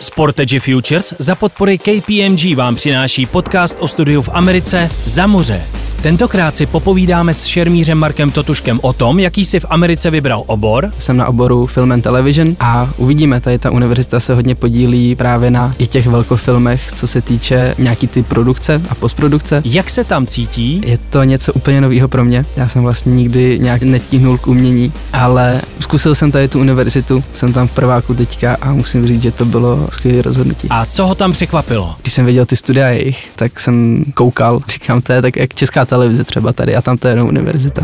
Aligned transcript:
Sportage 0.00 0.60
Futures 0.60 1.14
za 1.18 1.34
podpory 1.34 1.78
KPMG 1.78 2.56
vám 2.56 2.74
přináší 2.74 3.26
podcast 3.26 3.78
o 3.80 3.88
studiu 3.88 4.22
v 4.22 4.30
Americe 4.32 4.90
za 5.04 5.26
moře. 5.26 5.79
Tentokrát 6.02 6.56
si 6.56 6.66
popovídáme 6.66 7.34
s 7.34 7.46
šermířem 7.46 7.98
Markem 7.98 8.30
Totuškem 8.30 8.78
o 8.82 8.92
tom, 8.92 9.20
jaký 9.20 9.44
si 9.44 9.60
v 9.60 9.66
Americe 9.68 10.10
vybral 10.10 10.42
obor. 10.46 10.92
Jsem 10.98 11.16
na 11.16 11.26
oboru 11.26 11.66
Film 11.66 11.92
and 11.92 12.00
Television 12.00 12.56
a 12.60 12.90
uvidíme, 12.96 13.40
tady 13.40 13.58
ta 13.58 13.70
univerzita 13.70 14.20
se 14.20 14.34
hodně 14.34 14.54
podílí 14.54 15.14
právě 15.14 15.50
na 15.50 15.74
i 15.78 15.86
těch 15.86 16.06
velkofilmech, 16.06 16.92
co 16.92 17.06
se 17.06 17.20
týče 17.20 17.74
nějaký 17.78 18.06
ty 18.06 18.22
produkce 18.22 18.82
a 18.88 18.94
postprodukce. 18.94 19.62
Jak 19.64 19.90
se 19.90 20.04
tam 20.04 20.26
cítí? 20.26 20.80
Je 20.84 20.98
to 21.10 21.22
něco 21.22 21.52
úplně 21.52 21.80
nového 21.80 22.08
pro 22.08 22.24
mě. 22.24 22.44
Já 22.56 22.68
jsem 22.68 22.82
vlastně 22.82 23.12
nikdy 23.12 23.58
nějak 23.58 23.82
netíhnul 23.82 24.38
k 24.38 24.46
umění, 24.46 24.92
ale 25.12 25.60
zkusil 25.80 26.14
jsem 26.14 26.30
tady 26.30 26.48
tu 26.48 26.60
univerzitu, 26.60 27.24
jsem 27.34 27.52
tam 27.52 27.68
v 27.68 27.72
prváku 27.72 28.14
teďka 28.14 28.56
a 28.60 28.72
musím 28.72 29.06
říct, 29.06 29.22
že 29.22 29.30
to 29.30 29.44
bylo 29.44 29.88
skvělé 29.92 30.22
rozhodnutí. 30.22 30.68
A 30.70 30.86
co 30.86 31.06
ho 31.06 31.14
tam 31.14 31.32
překvapilo? 31.32 31.96
Když 32.02 32.14
jsem 32.14 32.26
viděl 32.26 32.46
ty 32.46 32.56
studia 32.56 32.88
jejich, 32.88 33.30
tak 33.36 33.60
jsem 33.60 34.04
koukal, 34.14 34.60
říkám, 34.68 35.02
to 35.02 35.12
je 35.12 35.22
tak 35.22 35.36
jak 35.36 35.54
česká 35.54 35.89
televize 35.90 36.24
třeba 36.24 36.52
tady 36.52 36.76
a 36.76 36.82
tam 36.82 36.98
to 36.98 37.08
je 37.08 37.12
jenom 37.12 37.28
univerzita. 37.28 37.82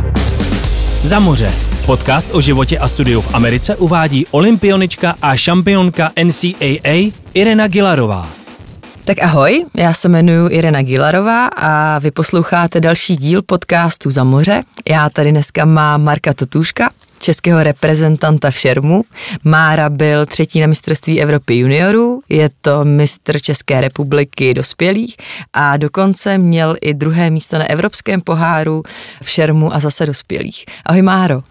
Za 1.03 1.21
moře. 1.21 1.53
Podcast 1.87 2.29
o 2.33 2.41
životě 2.41 2.79
a 2.79 2.89
studiu 2.89 3.21
v 3.21 3.35
Americe 3.35 3.77
uvádí 3.77 4.27
olympionička 4.31 5.15
a 5.23 5.37
šampionka 5.37 6.13
NCAA 6.25 7.13
Irena 7.35 7.69
Gilarová. 7.69 8.29
Tak 9.05 9.23
ahoj, 9.23 9.65
já 9.75 9.95
se 9.95 10.09
jmenuji 10.09 10.49
Irena 10.49 10.83
Gilarová 10.83 11.47
a 11.47 11.99
vy 11.99 12.11
posloucháte 12.11 12.81
další 12.81 13.17
díl 13.17 13.43
podcastu 13.43 14.11
Za 14.11 14.25
moře. 14.25 14.63
Já 14.89 15.11
tady 15.11 15.31
dneska 15.31 15.65
mám 15.65 16.05
Marka 16.05 16.33
Totuška, 16.33 16.91
českého 17.27 17.63
reprezentanta 17.63 18.51
v 18.51 18.59
šermu. 18.59 19.05
Mára 19.45 19.91
byl 19.91 20.27
třetí 20.27 20.61
na 20.61 20.67
mistrovství 20.67 21.23
Evropy 21.23 21.55
juniorů, 21.59 22.21
je 22.29 22.51
to 22.61 22.85
mistr 22.85 23.41
České 23.41 23.81
republiky 23.81 24.55
dospělých 24.55 25.17
a 25.53 25.77
dokonce 25.77 26.39
měl 26.39 26.77
i 26.81 26.95
druhé 26.95 27.31
místo 27.31 27.59
na 27.59 27.71
Evropském 27.71 28.21
poháru 28.21 28.83
v 29.23 29.31
šermu 29.31 29.75
a 29.75 29.79
zase 29.79 30.07
dospělých. 30.07 30.65
Ahoj 30.85 31.03
Máro. 31.03 31.43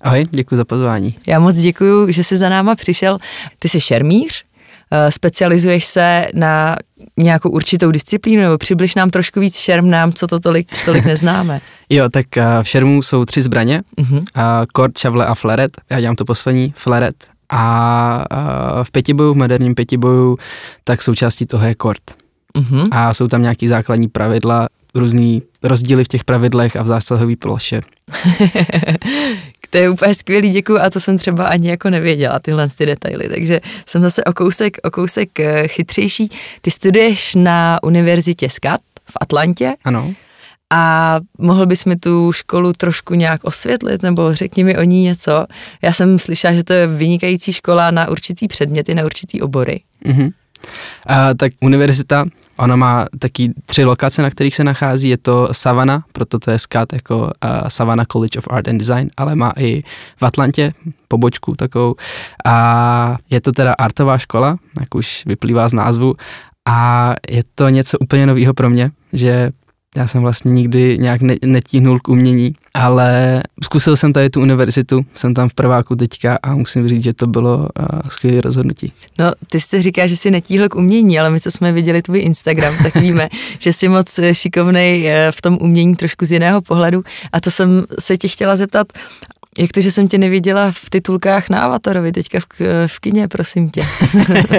Ahoj, 0.00 0.26
děkuji 0.30 0.56
za 0.56 0.64
pozvání. 0.64 1.14
Já 1.26 1.38
moc 1.38 1.56
děkuji, 1.56 2.12
že 2.12 2.24
jsi 2.24 2.36
za 2.36 2.48
náma 2.48 2.74
přišel. 2.74 3.18
Ty 3.58 3.68
jsi 3.68 3.80
šermíř, 3.80 4.44
eh, 4.90 5.12
specializuješ 5.12 5.84
se 5.84 6.26
na 6.34 6.76
nějakou 7.16 7.50
určitou 7.50 7.90
disciplínu, 7.90 8.42
nebo 8.42 8.58
přibliž 8.58 8.94
nám 8.94 9.10
trošku 9.10 9.40
víc 9.40 9.58
šerm 9.58 9.90
nám, 9.90 10.12
co 10.12 10.26
to 10.26 10.40
tolik, 10.40 10.68
tolik 10.84 11.04
neznáme. 11.04 11.60
jo, 11.90 12.08
tak 12.08 12.36
eh, 12.36 12.44
v 12.62 12.68
šermu 12.68 13.02
jsou 13.02 13.24
tři 13.24 13.42
zbraně, 13.42 13.82
uh-huh. 13.98 14.22
kord, 14.72 14.98
šavle 14.98 15.26
a 15.26 15.34
fleret. 15.34 15.70
Já 15.90 16.00
dělám 16.00 16.16
to 16.16 16.24
poslední, 16.24 16.72
fleret. 16.76 17.14
A 17.50 18.24
eh, 18.32 18.84
v 18.84 18.90
pětiboju, 18.90 19.34
v 19.34 19.36
moderním 19.36 19.74
pětiboju, 19.74 20.38
tak 20.84 21.02
součástí 21.02 21.46
toho 21.46 21.66
je 21.66 21.74
kord. 21.74 22.02
Uh-huh. 22.58 22.88
A 22.90 23.14
jsou 23.14 23.28
tam 23.28 23.42
nějaký 23.42 23.68
základní 23.68 24.08
pravidla, 24.08 24.68
různý 24.94 25.42
rozdíly 25.62 26.04
v 26.04 26.08
těch 26.08 26.24
pravidlech 26.24 26.76
a 26.76 26.82
v 26.82 26.86
zásahové 26.86 27.36
ploše. 27.36 27.80
to 29.70 29.78
je 29.78 29.90
úplně 29.90 30.14
skvělý, 30.14 30.50
děkuji 30.50 30.78
a 30.78 30.90
to 30.90 31.00
jsem 31.00 31.18
třeba 31.18 31.46
ani 31.46 31.68
jako 31.68 31.90
nevěděla, 31.90 32.38
tyhle 32.38 32.68
ty 32.68 32.86
detaily, 32.86 33.28
takže 33.28 33.60
jsem 33.86 34.02
zase 34.02 34.24
o 34.24 34.32
kousek, 34.32 34.76
o 34.82 34.90
kousek 34.90 35.40
eh, 35.40 35.68
chytřejší. 35.68 36.30
Ty 36.60 36.70
studuješ 36.70 37.34
na 37.34 37.78
univerzitě 37.82 38.48
SCAT 38.48 38.80
v 39.10 39.16
Atlantě. 39.20 39.74
Ano. 39.84 40.14
A 40.72 41.16
mohl 41.38 41.66
bys 41.66 41.84
mi 41.84 41.96
tu 41.96 42.32
školu 42.32 42.72
trošku 42.72 43.14
nějak 43.14 43.44
osvětlit, 43.44 44.02
nebo 44.02 44.34
řekni 44.34 44.64
mi 44.64 44.78
o 44.78 44.82
ní 44.82 45.02
něco. 45.02 45.46
Já 45.82 45.92
jsem 45.92 46.18
slyšela, 46.18 46.54
že 46.54 46.64
to 46.64 46.72
je 46.72 46.86
vynikající 46.86 47.52
škola 47.52 47.90
na 47.90 48.08
určitý 48.08 48.48
předměty, 48.48 48.94
na 48.94 49.04
určitý 49.04 49.42
obory. 49.42 49.80
Mm-hmm. 50.06 50.32
A, 51.06 51.34
tak 51.34 51.52
univerzita, 51.60 52.26
ona 52.58 52.76
má 52.76 53.06
taky 53.18 53.52
tři 53.64 53.84
lokace, 53.84 54.22
na 54.22 54.30
kterých 54.30 54.54
se 54.54 54.64
nachází. 54.64 55.08
Je 55.08 55.18
to 55.18 55.48
Savannah, 55.52 56.04
proto 56.12 56.38
to 56.38 56.50
je 56.50 56.58
skat 56.58 56.92
jako 56.92 57.18
uh, 57.18 57.30
Savannah 57.68 58.06
College 58.06 58.38
of 58.38 58.48
Art 58.50 58.68
and 58.68 58.78
Design, 58.78 59.08
ale 59.16 59.34
má 59.34 59.52
i 59.56 59.82
v 60.16 60.22
Atlantě 60.22 60.72
pobočku 61.08 61.54
takovou. 61.54 61.94
A 62.44 63.16
je 63.30 63.40
to 63.40 63.52
teda 63.52 63.72
artová 63.72 64.18
škola, 64.18 64.56
jak 64.80 64.94
už 64.94 65.22
vyplývá 65.26 65.68
z 65.68 65.72
názvu. 65.72 66.14
A 66.68 67.14
je 67.30 67.42
to 67.54 67.68
něco 67.68 67.98
úplně 67.98 68.26
nového 68.26 68.54
pro 68.54 68.70
mě, 68.70 68.90
že 69.12 69.50
já 69.96 70.06
jsem 70.06 70.22
vlastně 70.22 70.52
nikdy 70.52 70.98
nějak 70.98 71.20
ne, 71.20 71.34
netíhnul 71.44 72.00
k 72.00 72.08
umění, 72.08 72.54
ale 72.74 73.42
zkusil 73.62 73.96
jsem 73.96 74.12
tady 74.12 74.30
tu 74.30 74.40
univerzitu, 74.40 75.00
jsem 75.14 75.34
tam 75.34 75.48
v 75.48 75.54
prváku 75.54 75.96
teďka 75.96 76.38
a 76.42 76.54
musím 76.54 76.88
říct, 76.88 77.04
že 77.04 77.12
to 77.12 77.26
bylo 77.26 77.56
uh, 77.58 77.66
skvělé 78.08 78.40
rozhodnutí. 78.40 78.92
No, 79.18 79.32
ty 79.46 79.60
jsi 79.60 79.82
říká, 79.82 80.06
že 80.06 80.16
jsi 80.16 80.30
netíhl 80.30 80.68
k 80.68 80.74
umění, 80.74 81.18
ale 81.18 81.30
my, 81.30 81.40
co 81.40 81.50
jsme 81.50 81.72
viděli 81.72 82.02
tvůj 82.02 82.20
Instagram, 82.20 82.74
tak 82.82 82.94
víme, 83.02 83.28
že 83.58 83.72
jsi 83.72 83.88
moc 83.88 84.18
eh, 84.18 84.34
šikovnej 84.34 85.08
eh, 85.08 85.32
v 85.32 85.42
tom 85.42 85.58
umění 85.60 85.96
trošku 85.96 86.24
z 86.24 86.32
jiného 86.32 86.60
pohledu 86.60 87.04
a 87.32 87.40
to 87.40 87.50
jsem 87.50 87.84
se 87.98 88.16
tě 88.16 88.28
chtěla 88.28 88.56
zeptat, 88.56 88.86
jak 89.58 89.72
to, 89.72 89.80
že 89.80 89.90
jsem 89.90 90.08
tě 90.08 90.18
neviděla 90.18 90.70
v 90.70 90.90
titulkách 90.90 91.48
na 91.48 91.60
Avatarovi 91.60 92.12
teďka 92.12 92.38
v, 92.40 92.86
v 92.86 93.00
kině, 93.00 93.28
prosím 93.28 93.70
tě. 93.70 93.82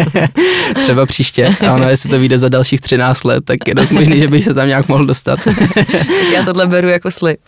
Třeba 0.73 1.05
příště, 1.05 1.55
ano, 1.67 1.89
jestli 1.89 2.09
to 2.09 2.19
vyjde 2.19 2.37
za 2.37 2.49
dalších 2.49 2.81
13 2.81 3.23
let, 3.23 3.45
tak 3.45 3.67
je 3.67 3.75
dost 3.75 3.91
možný, 3.91 4.19
že 4.19 4.27
bych 4.27 4.43
se 4.43 4.53
tam 4.53 4.67
nějak 4.67 4.87
mohl 4.87 5.05
dostat. 5.05 5.39
já 6.33 6.43
tohle 6.45 6.67
beru 6.67 6.87
jako 6.87 7.11
slib. 7.11 7.39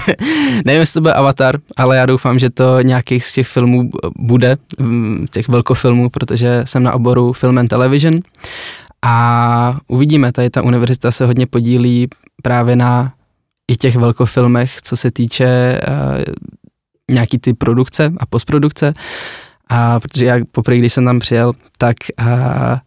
Nevím, 0.64 0.80
jestli 0.80 0.94
to 0.94 1.00
bude 1.00 1.12
Avatar, 1.12 1.58
ale 1.76 1.96
já 1.96 2.06
doufám, 2.06 2.38
že 2.38 2.50
to 2.50 2.80
nějakých 2.80 3.24
z 3.24 3.32
těch 3.32 3.48
filmů 3.48 3.90
bude, 4.18 4.56
mm, 4.78 5.26
těch 5.30 5.48
velkofilmů, 5.48 6.10
protože 6.10 6.62
jsem 6.64 6.82
na 6.82 6.92
oboru 6.92 7.32
Film 7.32 7.58
and 7.58 7.68
Television 7.68 8.20
a 9.02 9.76
uvidíme, 9.88 10.32
tady 10.32 10.50
ta 10.50 10.62
univerzita 10.62 11.10
se 11.10 11.26
hodně 11.26 11.46
podílí 11.46 12.08
právě 12.42 12.76
na 12.76 13.12
i 13.70 13.76
těch 13.76 13.96
velkofilmech, 13.96 14.82
co 14.82 14.96
se 14.96 15.10
týče 15.10 15.80
uh, 15.88 16.22
nějaký 17.10 17.38
ty 17.38 17.54
produkce 17.54 18.12
a 18.18 18.26
postprodukce. 18.26 18.92
A 19.68 20.00
protože 20.00 20.26
já 20.26 20.36
poprvé, 20.50 20.78
když 20.78 20.92
jsem 20.92 21.04
tam 21.04 21.18
přijel, 21.18 21.52
tak 21.78 21.96
a, 22.18 22.78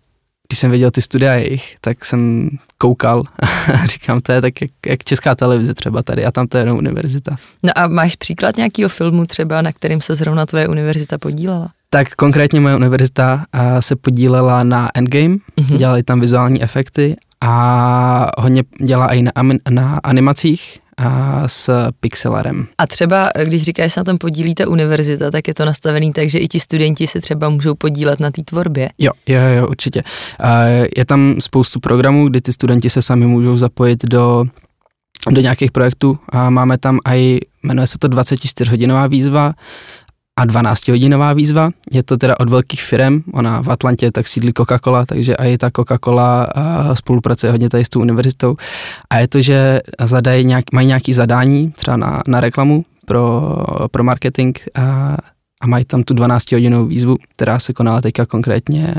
když 0.50 0.59
jsem 0.59 0.72
viděl 0.72 0.91
ty 0.91 1.02
studia 1.02 1.34
jejich, 1.34 1.75
tak 1.81 2.06
jsem 2.06 2.50
koukal 2.78 3.24
a 3.74 3.85
říkám, 3.85 4.22
to 4.22 4.31
je 4.31 4.41
tak 4.41 4.62
jak, 4.62 4.72
jak 4.88 5.03
česká 5.03 5.35
televize 5.35 5.74
třeba 5.74 6.03
tady 6.03 6.25
a 6.25 6.31
tam 6.31 6.47
to 6.47 6.57
je 6.57 6.62
jenom 6.62 6.78
univerzita. 6.78 7.31
No 7.63 7.72
a 7.75 7.88
máš 7.88 8.16
příklad 8.16 8.57
nějakého 8.57 8.90
filmu 8.90 9.25
třeba, 9.25 9.62
na 9.62 9.72
kterým 9.72 10.02
se 10.02 10.16
zrovna 10.16 10.46
tvoje 10.46 10.68
univerzita 10.68 11.18
podílela? 11.18 11.68
Tak 11.90 12.16
konkrétně 12.16 12.59
moje 12.59 12.75
univerzita 12.75 13.46
se 13.80 13.96
podílela 13.96 14.63
na 14.63 14.90
Endgame, 14.94 15.36
mm-hmm. 15.36 15.78
dělali 15.78 16.03
tam 16.03 16.19
vizuální 16.19 16.63
efekty 16.63 17.16
a 17.41 18.31
hodně 18.41 18.63
dělá 18.81 19.07
i 19.07 19.22
na, 19.22 19.31
na 19.69 20.00
animacích 20.03 20.80
a 20.99 21.43
s 21.47 21.89
pixelarem. 21.99 22.67
A 22.77 22.87
třeba, 22.87 23.29
když 23.43 23.63
říkáš, 23.63 23.85
že 23.85 23.89
se 23.93 23.99
na 23.99 24.03
tom 24.03 24.17
podílíte 24.17 24.65
univerzita, 24.65 25.31
tak 25.31 25.47
je 25.47 25.53
to 25.53 25.65
nastavený 25.65 26.11
tak, 26.11 26.29
že 26.29 26.39
i 26.39 26.47
ti 26.47 26.59
studenti 26.59 27.07
se 27.07 27.21
třeba 27.21 27.49
můžou 27.49 27.75
podílet 27.75 28.19
na 28.19 28.31
té 28.31 28.41
tvorbě? 28.43 28.89
Jo, 28.97 29.11
jo, 29.27 29.41
jo, 29.57 29.67
určitě. 29.67 30.01
Je 30.97 31.05
tam 31.05 31.35
spoustu 31.39 31.79
programů, 31.79 32.29
kdy 32.29 32.41
ty 32.41 32.53
studenti 32.53 32.89
se 32.89 33.01
sami 33.01 33.25
můžou 33.25 33.57
zapojit 33.57 34.05
do 34.05 34.45
do 35.31 35.41
nějakých 35.41 35.71
projektů 35.71 36.19
a 36.29 36.49
máme 36.49 36.77
tam 36.77 36.99
i, 37.13 37.39
jmenuje 37.63 37.88
se 37.88 37.97
to 37.97 38.07
24-hodinová 38.07 39.09
výzva, 39.09 39.53
a 40.39 40.45
12-hodinová 40.45 41.35
výzva. 41.35 41.72
Je 41.91 42.03
to 42.03 42.17
teda 42.17 42.39
od 42.39 42.50
velkých 42.50 42.83
firm, 42.83 43.23
ona 43.33 43.61
v 43.61 43.69
Atlantě 43.69 44.11
tak 44.11 44.27
sídlí 44.27 44.51
Coca-Cola, 44.51 45.05
takže 45.05 45.35
i 45.35 45.57
ta 45.57 45.69
Coca-Cola 45.69 46.47
spolupracuje 46.94 47.51
hodně 47.51 47.69
tady 47.69 47.85
s 47.85 47.89
tou 47.89 48.00
univerzitou. 48.00 48.55
A 49.09 49.17
je 49.17 49.27
to, 49.27 49.41
že 49.41 49.79
zadají 50.03 50.45
nějak, 50.45 50.66
mají 50.73 50.88
nějaké 50.88 51.13
zadání 51.13 51.72
třeba 51.72 51.97
na, 51.97 52.22
na 52.27 52.39
reklamu 52.39 52.85
pro, 53.05 53.55
pro 53.91 54.03
marketing 54.03 54.57
a, 54.75 55.17
a 55.61 55.67
mají 55.67 55.85
tam 55.85 56.03
tu 56.03 56.13
12-hodinovou 56.13 56.88
výzvu, 56.88 57.16
která 57.35 57.59
se 57.59 57.73
konala 57.73 58.01
teďka 58.01 58.25
konkrétně 58.25 58.95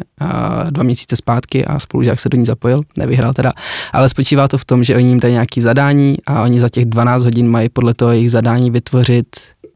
dva 0.70 0.82
měsíce 0.82 1.16
zpátky 1.16 1.64
a 1.64 1.80
spolužák 1.80 2.20
se 2.20 2.28
do 2.28 2.38
ní 2.38 2.44
zapojil, 2.44 2.80
nevyhrál 2.98 3.32
teda, 3.32 3.52
ale 3.92 4.08
spočívá 4.08 4.48
to 4.48 4.58
v 4.58 4.64
tom, 4.64 4.84
že 4.84 4.96
oni 4.96 5.08
jim 5.08 5.20
dají 5.20 5.32
nějaké 5.32 5.60
zadání 5.60 6.16
a 6.26 6.42
oni 6.42 6.60
za 6.60 6.68
těch 6.68 6.84
12 6.84 7.24
hodin 7.24 7.48
mají 7.48 7.68
podle 7.68 7.94
toho 7.94 8.12
jejich 8.12 8.30
zadání 8.30 8.70
vytvořit 8.70 9.26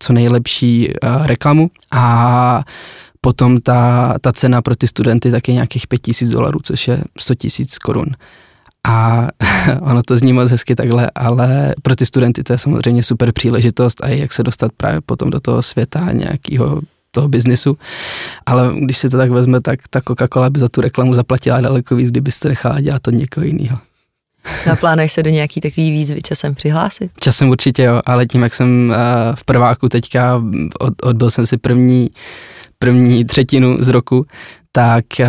co 0.04 0.12
nejlepší 0.12 0.88
uh, 0.88 1.26
reklamu 1.26 1.70
a 1.92 2.64
potom 3.20 3.60
ta, 3.60 4.14
ta 4.20 4.32
cena 4.32 4.62
pro 4.62 4.76
ty 4.76 4.86
studenty 4.86 5.30
tak 5.30 5.48
je 5.48 5.54
nějakých 5.54 5.86
5000 5.86 6.30
dolarů, 6.30 6.58
což 6.62 6.88
je 6.88 7.04
100 7.18 7.34
tisíc 7.34 7.78
korun. 7.78 8.06
A 8.88 9.28
ono 9.80 10.02
to 10.02 10.18
zní 10.18 10.32
moc 10.32 10.50
hezky 10.50 10.74
takhle, 10.74 11.10
ale 11.14 11.74
pro 11.82 11.96
ty 11.96 12.06
studenty 12.06 12.42
to 12.42 12.52
je 12.52 12.58
samozřejmě 12.58 13.02
super 13.02 13.32
příležitost 13.32 14.04
a 14.04 14.08
jak 14.08 14.32
se 14.32 14.42
dostat 14.42 14.72
právě 14.76 15.00
potom 15.00 15.30
do 15.30 15.40
toho 15.40 15.62
světa 15.62 16.12
nějakého 16.12 16.80
toho 17.10 17.28
biznisu. 17.28 17.78
Ale 18.46 18.72
když 18.80 18.98
si 18.98 19.08
to 19.08 19.16
tak 19.16 19.30
vezme, 19.30 19.60
tak 19.60 19.80
ta 19.90 20.00
Coca-Cola 20.00 20.50
by 20.50 20.60
za 20.60 20.68
tu 20.68 20.80
reklamu 20.80 21.14
zaplatila 21.14 21.60
daleko 21.60 21.96
víc, 21.96 22.10
kdybyste 22.10 22.48
nechala 22.48 22.80
dělat 22.80 23.02
to 23.02 23.10
někoho 23.10 23.46
jiného. 23.46 23.78
Naplánuješ 24.67 25.12
se 25.12 25.23
do 25.23 25.31
nějaký 25.31 25.61
takový 25.61 25.91
výzvy 25.91 26.23
časem 26.23 26.55
přihlásit? 26.55 27.11
Časem 27.20 27.49
určitě 27.49 27.82
jo, 27.82 28.00
ale 28.06 28.26
tím, 28.26 28.43
jak 28.43 28.55
jsem 28.55 28.88
uh, 28.88 28.94
v 29.35 29.44
prváku 29.44 29.88
teďka, 29.88 30.43
od, 30.81 30.94
odbil 31.02 31.31
jsem 31.31 31.46
si 31.46 31.56
první 31.56 32.11
první 32.79 33.25
třetinu 33.25 33.76
z 33.81 33.88
roku, 33.88 34.26
tak, 34.76 35.21
eh, 35.21 35.29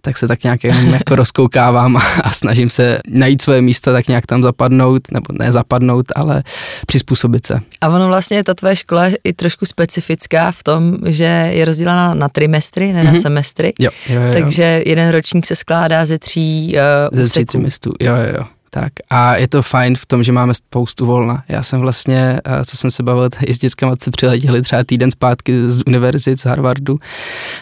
tak 0.00 0.18
se 0.18 0.28
tak 0.28 0.42
nějak 0.42 0.64
jenom 0.64 0.92
jako 0.92 1.16
rozkoukávám 1.24 1.96
a 2.22 2.30
snažím 2.30 2.70
se 2.70 2.98
najít 3.08 3.42
svoje 3.42 3.62
místo, 3.62 3.92
tak 3.92 4.08
nějak 4.08 4.26
tam 4.26 4.42
zapadnout, 4.42 5.02
nebo 5.12 5.26
ne 5.32 5.52
zapadnout, 5.52 6.06
ale 6.16 6.42
přizpůsobit 6.86 7.46
se. 7.46 7.60
A 7.80 7.88
ono 7.88 8.08
vlastně, 8.08 8.44
ta 8.44 8.54
tvoje 8.54 8.76
škola 8.76 9.06
je 9.06 9.18
i 9.24 9.32
trošku 9.32 9.66
specifická 9.66 10.50
v 10.52 10.62
tom, 10.62 10.96
že 11.06 11.50
je 11.52 11.64
rozdělena 11.64 12.14
na 12.14 12.28
trimestry, 12.28 12.92
ne 12.92 13.00
mm-hmm. 13.00 13.04
na 13.04 13.10
mhm. 13.10 13.20
semestry. 13.20 13.72
Jo, 13.78 13.90
jo, 14.08 14.22
jo. 14.22 14.32
Takže 14.32 14.82
jeden 14.86 15.10
ročník 15.10 15.46
se 15.46 15.56
skládá 15.56 16.06
ze 16.06 16.18
tří 16.18 16.76
uh, 17.12 17.18
Ze 17.18 17.28
tří 17.28 17.44
trimestů, 17.44 17.92
jo, 18.00 18.14
jo, 18.14 18.34
jo. 18.38 18.44
Tak 18.74 18.92
a 19.10 19.36
je 19.36 19.48
to 19.48 19.62
fajn 19.62 19.96
v 19.96 20.06
tom, 20.06 20.22
že 20.22 20.32
máme 20.32 20.54
spoustu 20.54 21.06
volna. 21.06 21.44
Já 21.48 21.62
jsem 21.62 21.80
vlastně, 21.80 22.40
eh, 22.44 22.64
co 22.64 22.76
jsem 22.76 22.90
se 22.90 23.02
bavil 23.02 23.28
i 23.46 23.54
s 23.54 23.58
dětskama, 23.58 23.96
co 23.96 24.10
přiletěli 24.10 24.62
třeba 24.62 24.84
týden 24.84 25.10
zpátky 25.10 25.70
z 25.70 25.82
univerzit, 25.86 26.40
z 26.40 26.46
Harvardu, 26.46 26.98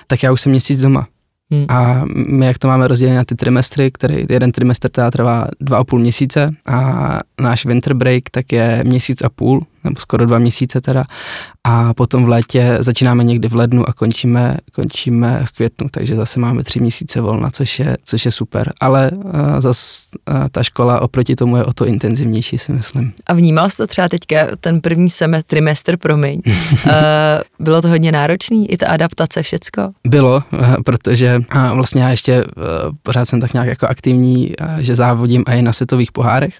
tak 0.07 0.23
já 0.23 0.33
už 0.33 0.41
jsem 0.41 0.51
měsíc 0.51 0.81
doma. 0.81 1.07
Hmm. 1.51 1.67
A 1.69 2.03
my, 2.29 2.47
jak 2.47 2.59
to 2.59 2.69
máme 2.69 2.89
rozdělené 2.89 3.17
na 3.19 3.25
ty 3.25 3.35
trimestry, 3.35 3.91
který 3.91 4.27
jeden 4.29 4.53
trimestr 4.53 4.89
teda 4.89 5.11
trvá 5.11 5.47
dva 5.61 5.79
a 5.79 5.85
půl 5.85 5.99
měsíce 5.99 6.51
a 6.67 7.19
náš 7.41 7.67
winter 7.67 7.95
break 7.95 8.23
tak 8.31 8.53
je 8.53 8.81
měsíc 8.85 9.23
a 9.23 9.29
půl, 9.29 9.63
nebo 9.85 10.01
skoro 10.01 10.27
dva 10.27 10.39
měsíce 10.39 10.81
teda. 10.81 11.05
A 11.65 11.95
potom 11.95 12.25
v 12.25 12.29
létě 12.29 12.77
začínáme 12.81 13.25
někdy 13.25 13.49
v 13.49 13.55
lednu 13.55 13.89
a 13.89 13.93
končíme, 13.93 14.57
končíme 14.73 15.45
v 15.47 15.53
květnu, 15.53 15.89
takže 15.91 16.17
zase 16.17 16.41
máme 16.41 16.63
tři 16.63 16.81
měsíce 16.81 17.21
volna, 17.21 17.51
což 17.51 17.79
je, 17.79 17.97
což 18.05 18.25
je 18.25 18.31
super. 18.31 18.73
Ale 18.81 19.11
uh, 19.15 19.33
zase 19.59 20.07
uh, 20.31 20.49
ta 20.51 20.63
škola 20.63 21.01
oproti 21.01 21.37
tomu 21.37 21.57
je 21.57 21.65
o 21.65 21.73
to 21.73 21.87
intenzivnější, 21.87 22.59
si 22.59 22.73
myslím. 22.73 23.13
A 23.27 23.35
vnímal 23.35 23.71
jsi 23.71 23.77
to 23.77 23.87
třeba 23.87 24.09
teďka, 24.09 24.37
ten 24.61 24.81
první 24.81 25.11
semestr, 25.11 25.49
trimestr, 25.49 25.97
promiň, 25.97 26.41
uh, 26.47 26.93
bylo 27.67 27.83
to 27.83 27.89
hodně 27.89 28.13
náročný, 28.13 28.71
i 28.71 28.77
ta 28.77 28.87
adaptace, 28.87 29.43
všecko? 29.43 29.91
Bylo, 30.09 30.43
uh, 30.53 30.75
protože 30.85 31.39
uh, 31.55 31.77
vlastně 31.77 32.03
já 32.03 32.11
ještě 32.11 32.45
uh, 32.45 32.53
pořád 33.03 33.25
jsem 33.25 33.41
tak 33.41 33.53
nějak 33.53 33.69
jako 33.69 33.87
aktivní, 33.87 34.55
uh, 34.61 34.79
že 34.79 34.95
závodím 34.95 35.45
i 35.47 35.63
na 35.63 35.73
světových 35.73 36.13
pohárech 36.13 36.55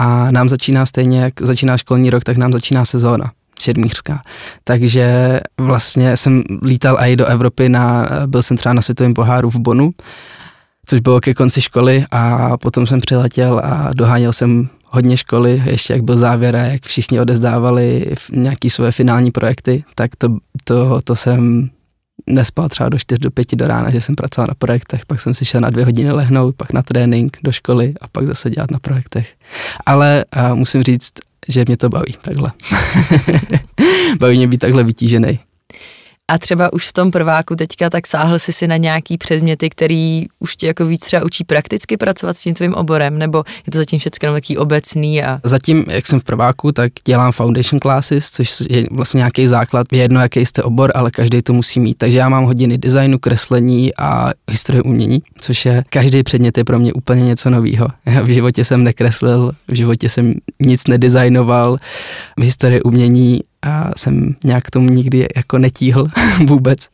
a 0.00 0.30
nám 0.30 0.48
začíná 0.48 0.86
stejně, 0.86 1.20
jak 1.20 1.34
začíná 1.40 1.76
školní 1.76 2.10
rok, 2.10 2.24
tak 2.24 2.36
nám 2.36 2.52
začíná 2.52 2.84
sezóna 2.84 3.32
šermířská. 3.60 4.22
Takže 4.64 5.40
vlastně 5.60 6.16
jsem 6.16 6.42
lítal 6.66 6.96
i 7.00 7.16
do 7.16 7.26
Evropy, 7.26 7.68
na, 7.68 8.08
byl 8.26 8.42
jsem 8.42 8.56
třeba 8.56 8.72
na 8.72 8.82
světovém 8.82 9.14
poháru 9.14 9.50
v 9.50 9.58
Bonu, 9.58 9.90
což 10.86 11.00
bylo 11.00 11.20
ke 11.20 11.34
konci 11.34 11.60
školy 11.60 12.04
a 12.10 12.56
potom 12.56 12.86
jsem 12.86 13.00
přiletěl 13.00 13.60
a 13.64 13.90
doháněl 13.94 14.32
jsem 14.32 14.68
hodně 14.86 15.16
školy, 15.16 15.62
ještě 15.66 15.92
jak 15.92 16.02
byl 16.02 16.16
závěr 16.16 16.56
a 16.56 16.62
jak 16.62 16.82
všichni 16.82 17.20
odezdávali 17.20 18.06
nějaký 18.32 18.70
své 18.70 18.92
finální 18.92 19.30
projekty, 19.30 19.84
tak 19.94 20.10
to, 20.18 20.28
to, 20.64 21.00
to 21.04 21.16
jsem 21.16 21.68
nespal 22.30 22.68
třeba 22.68 22.88
do 22.88 22.98
4 22.98 23.18
do 23.18 23.30
5 23.30 23.56
do 23.56 23.66
rána, 23.66 23.90
že 23.90 24.00
jsem 24.00 24.16
pracoval 24.16 24.46
na 24.48 24.54
projektech, 24.54 25.06
pak 25.06 25.20
jsem 25.20 25.34
si 25.34 25.44
šel 25.44 25.60
na 25.60 25.70
dvě 25.70 25.84
hodiny 25.84 26.12
lehnout, 26.12 26.56
pak 26.56 26.72
na 26.72 26.82
trénink 26.82 27.36
do 27.42 27.52
školy 27.52 27.94
a 28.00 28.08
pak 28.08 28.26
zase 28.26 28.50
dělat 28.50 28.70
na 28.70 28.78
projektech. 28.78 29.34
Ale 29.86 30.24
uh, 30.36 30.56
musím 30.56 30.82
říct, 30.82 31.12
že 31.48 31.64
mě 31.66 31.76
to 31.76 31.88
baví 31.88 32.14
takhle. 32.22 32.52
baví 34.18 34.36
mě 34.36 34.48
být 34.48 34.58
takhle 34.58 34.84
vytížený. 34.84 35.38
A 36.30 36.38
třeba 36.38 36.72
už 36.72 36.88
v 36.88 36.92
tom 36.92 37.10
prváku 37.10 37.56
teďka 37.56 37.90
tak 37.90 38.06
sáhl 38.06 38.38
jsi 38.38 38.52
si 38.52 38.68
na 38.68 38.76
nějaký 38.76 39.18
předměty, 39.18 39.70
který 39.70 40.26
už 40.38 40.56
tě 40.56 40.66
jako 40.66 40.86
víc 40.86 41.04
třeba 41.04 41.24
učí 41.24 41.44
prakticky 41.44 41.96
pracovat 41.96 42.36
s 42.36 42.42
tím 42.42 42.54
tvým 42.54 42.74
oborem, 42.74 43.18
nebo 43.18 43.44
je 43.66 43.72
to 43.72 43.78
zatím 43.78 43.98
všechno 43.98 44.32
taký 44.32 44.58
obecný? 44.58 45.22
A... 45.22 45.40
Zatím, 45.44 45.84
jak 45.88 46.06
jsem 46.06 46.20
v 46.20 46.24
prváku, 46.24 46.72
tak 46.72 46.92
dělám 47.04 47.32
foundation 47.32 47.80
classes, 47.80 48.30
což 48.30 48.62
je 48.70 48.86
vlastně 48.90 49.18
nějaký 49.18 49.46
základ. 49.46 49.86
Je 49.92 49.98
jedno, 49.98 50.20
jaký 50.20 50.46
jste 50.46 50.62
obor, 50.62 50.92
ale 50.94 51.10
každý 51.10 51.42
to 51.42 51.52
musí 51.52 51.80
mít. 51.80 51.98
Takže 51.98 52.18
já 52.18 52.28
mám 52.28 52.44
hodiny 52.44 52.78
designu, 52.78 53.18
kreslení 53.18 53.96
a 53.96 54.30
historie 54.50 54.82
umění, 54.82 55.22
což 55.38 55.66
je 55.66 55.84
každý 55.90 56.22
předmět 56.22 56.58
je 56.58 56.64
pro 56.64 56.78
mě 56.78 56.92
úplně 56.92 57.22
něco 57.22 57.50
nového. 57.50 57.88
Já 58.06 58.22
v 58.22 58.28
životě 58.28 58.64
jsem 58.64 58.84
nekreslil, 58.84 59.52
v 59.68 59.74
životě 59.74 60.08
jsem 60.08 60.34
nic 60.60 60.86
nedizajnoval. 60.86 61.78
Historie 62.40 62.82
umění 62.82 63.40
a 63.62 63.90
jsem 63.96 64.34
nějak 64.44 64.70
tomu 64.70 64.90
nikdy 64.90 65.26
jako 65.36 65.58
netíhl 65.58 66.06
vůbec. 66.46 66.88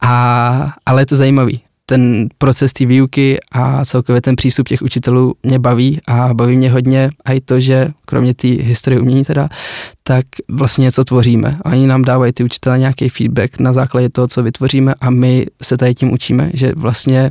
A, 0.00 0.74
ale 0.86 1.02
je 1.02 1.06
to 1.06 1.16
zajímavý. 1.16 1.60
Ten 1.86 2.28
proces 2.38 2.72
té 2.72 2.86
výuky 2.86 3.38
a 3.52 3.84
celkově 3.84 4.20
ten 4.20 4.36
přístup 4.36 4.68
těch 4.68 4.82
učitelů 4.82 5.34
mě 5.42 5.58
baví 5.58 6.00
a 6.06 6.34
baví 6.34 6.56
mě 6.56 6.70
hodně 6.70 7.10
a 7.24 7.32
i 7.32 7.40
to, 7.40 7.60
že 7.60 7.88
kromě 8.04 8.34
té 8.34 8.48
historie 8.48 9.00
umění 9.00 9.24
teda, 9.24 9.48
tak 10.02 10.24
vlastně 10.50 10.82
něco 10.82 11.04
tvoříme. 11.04 11.58
A 11.64 11.68
oni 11.68 11.86
nám 11.86 12.02
dávají 12.02 12.32
ty 12.32 12.44
učitelé 12.44 12.78
nějaký 12.78 13.08
feedback 13.08 13.60
na 13.60 13.72
základě 13.72 14.08
toho, 14.10 14.26
co 14.26 14.42
vytvoříme 14.42 14.94
a 15.00 15.10
my 15.10 15.46
se 15.62 15.76
tady 15.76 15.94
tím 15.94 16.12
učíme, 16.12 16.50
že 16.54 16.72
vlastně 16.76 17.30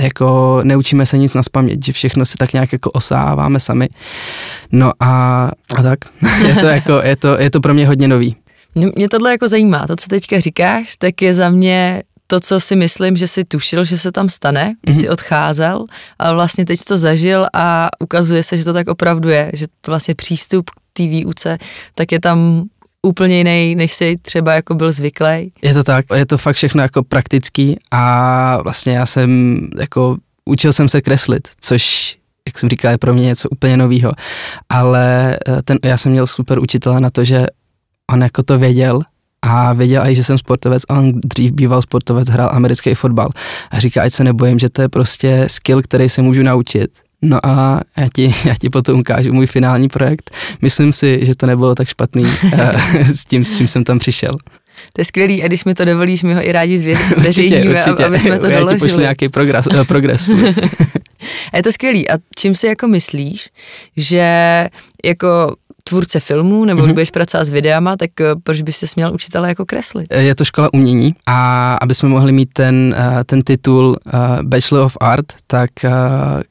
jako 0.00 0.60
neučíme 0.64 1.06
se 1.06 1.18
nic 1.18 1.34
na 1.34 1.42
spaměť, 1.42 1.84
že 1.84 1.92
všechno 1.92 2.24
si 2.24 2.36
tak 2.38 2.52
nějak 2.52 2.72
jako 2.72 2.90
osáváme 2.90 3.60
sami. 3.60 3.88
No 4.72 4.92
a, 5.00 5.44
a 5.76 5.82
tak, 5.82 5.98
je 6.48 6.54
to, 6.54 6.66
jako, 6.66 7.00
je, 7.04 7.16
to, 7.16 7.38
je 7.38 7.50
to 7.50 7.60
pro 7.60 7.74
mě 7.74 7.86
hodně 7.86 8.08
nový. 8.08 8.36
Mě 8.74 9.08
tohle 9.08 9.30
jako 9.30 9.48
zajímá, 9.48 9.86
to, 9.86 9.96
co 9.96 10.06
teďka 10.06 10.40
říkáš, 10.40 10.96
tak 10.96 11.22
je 11.22 11.34
za 11.34 11.50
mě 11.50 12.02
to, 12.26 12.40
co 12.40 12.60
si 12.60 12.76
myslím, 12.76 13.16
že 13.16 13.26
si 13.26 13.44
tušil, 13.44 13.84
že 13.84 13.98
se 13.98 14.12
tam 14.12 14.28
stane, 14.28 14.74
mm-hmm. 14.86 15.00
jsi 15.00 15.08
odcházel, 15.08 15.84
ale 16.18 16.34
vlastně 16.34 16.64
teď 16.64 16.84
to 16.84 16.96
zažil 16.96 17.46
a 17.54 17.88
ukazuje 17.98 18.42
se, 18.42 18.56
že 18.56 18.64
to 18.64 18.72
tak 18.72 18.88
opravdu 18.88 19.28
je, 19.28 19.50
že 19.54 19.66
vlastně 19.86 20.14
přístup 20.14 20.70
k 20.70 20.74
té 20.92 21.02
výuce, 21.02 21.58
tak 21.94 22.12
je 22.12 22.20
tam 22.20 22.64
úplně 23.02 23.38
jiný, 23.38 23.74
než 23.74 23.92
si 23.92 24.16
třeba 24.22 24.54
jako 24.54 24.74
byl 24.74 24.92
zvyklý. 24.92 25.52
Je 25.62 25.74
to 25.74 25.84
tak, 25.84 26.06
je 26.14 26.26
to 26.26 26.38
fakt 26.38 26.56
všechno 26.56 26.82
jako 26.82 27.02
praktický 27.02 27.76
a 27.90 28.62
vlastně 28.62 28.92
já 28.92 29.06
jsem 29.06 29.58
jako 29.78 30.16
učil 30.44 30.72
jsem 30.72 30.88
se 30.88 31.00
kreslit, 31.00 31.48
což 31.60 32.16
jak 32.46 32.58
jsem 32.58 32.68
říkal, 32.68 32.90
je 32.90 32.98
pro 32.98 33.14
mě 33.14 33.22
něco 33.22 33.48
úplně 33.48 33.76
novýho. 33.76 34.12
Ale 34.68 35.36
eh, 35.48 35.62
ten, 35.62 35.78
já 35.84 35.96
jsem 35.96 36.12
měl 36.12 36.26
super 36.26 36.58
učitele 36.58 37.00
na 37.00 37.10
to, 37.10 37.24
že 37.24 37.46
on 38.12 38.22
jako 38.22 38.42
to 38.42 38.58
věděl 38.58 39.00
a 39.42 39.72
věděl 39.72 40.06
i, 40.06 40.14
že 40.14 40.24
jsem 40.24 40.38
sportovec 40.38 40.82
on 40.88 41.12
dřív 41.24 41.52
býval 41.52 41.82
sportovec, 41.82 42.28
hrál 42.28 42.50
americký 42.52 42.94
fotbal. 42.94 43.28
A 43.70 43.80
říká, 43.80 44.02
ať 44.02 44.12
se 44.12 44.24
nebojím, 44.24 44.58
že 44.58 44.68
to 44.68 44.82
je 44.82 44.88
prostě 44.88 45.44
skill, 45.46 45.82
který 45.82 46.08
se 46.08 46.22
můžu 46.22 46.42
naučit 46.42 46.90
No 47.22 47.46
a 47.46 47.80
já 47.96 48.08
ti, 48.14 48.32
já 48.44 48.54
ti 48.54 48.70
potom 48.70 49.00
ukážu 49.00 49.32
můj 49.32 49.46
finální 49.46 49.88
projekt. 49.88 50.30
Myslím 50.62 50.92
si, 50.92 51.18
že 51.22 51.34
to 51.34 51.46
nebylo 51.46 51.74
tak 51.74 51.88
špatný 51.88 52.26
eh, 52.52 53.04
s 53.04 53.24
tím, 53.24 53.44
s 53.44 53.56
čím 53.56 53.68
jsem 53.68 53.84
tam 53.84 53.98
přišel. 53.98 54.36
To 54.92 55.00
je 55.00 55.04
skvělý 55.04 55.42
a 55.42 55.46
když 55.46 55.64
mi 55.64 55.74
to 55.74 55.84
dovolíš, 55.84 56.22
my 56.22 56.34
ho 56.34 56.46
i 56.46 56.52
rádi 56.52 56.78
zveřejníme, 57.14 57.70
určitě, 57.70 57.90
určitě. 57.90 58.04
aby 58.04 58.18
jsme 58.18 58.38
to 58.38 58.46
já 58.46 58.58
doložili. 58.58 58.72
Já 58.72 58.78
ti 58.78 58.84
pošlu 58.84 59.00
nějaký 59.00 59.28
progres. 59.28 59.66
Uh, 59.66 59.84
progres. 59.84 60.30
a 61.52 61.56
je 61.56 61.62
to 61.62 61.72
skvělý. 61.72 62.10
A 62.10 62.18
čím 62.38 62.54
si 62.54 62.66
jako 62.66 62.88
myslíš, 62.88 63.48
že 63.96 64.66
jako 65.04 65.56
tvůrce 65.90 66.20
filmů 66.20 66.64
nebo 66.64 66.82
mm-hmm. 66.82 66.92
budeš 66.92 67.10
pracovat 67.10 67.44
s 67.44 67.50
videama, 67.50 67.96
tak 67.96 68.20
eh, 68.20 68.24
proč 68.42 68.62
by 68.62 68.72
se 68.72 68.86
směl 68.86 69.14
učitele 69.14 69.48
jako 69.48 69.66
kreslit? 69.66 70.06
Eh, 70.10 70.22
je 70.22 70.34
to 70.34 70.44
škola 70.44 70.74
umění 70.74 71.14
a 71.26 71.74
aby 71.74 71.94
jsme 71.94 72.08
mohli 72.08 72.32
mít 72.32 72.48
ten, 72.52 72.94
eh, 72.98 73.24
ten 73.24 73.42
titul 73.42 73.96
Bachelor 74.42 74.84
of 74.84 74.96
Art, 75.00 75.26
tak 75.46 75.70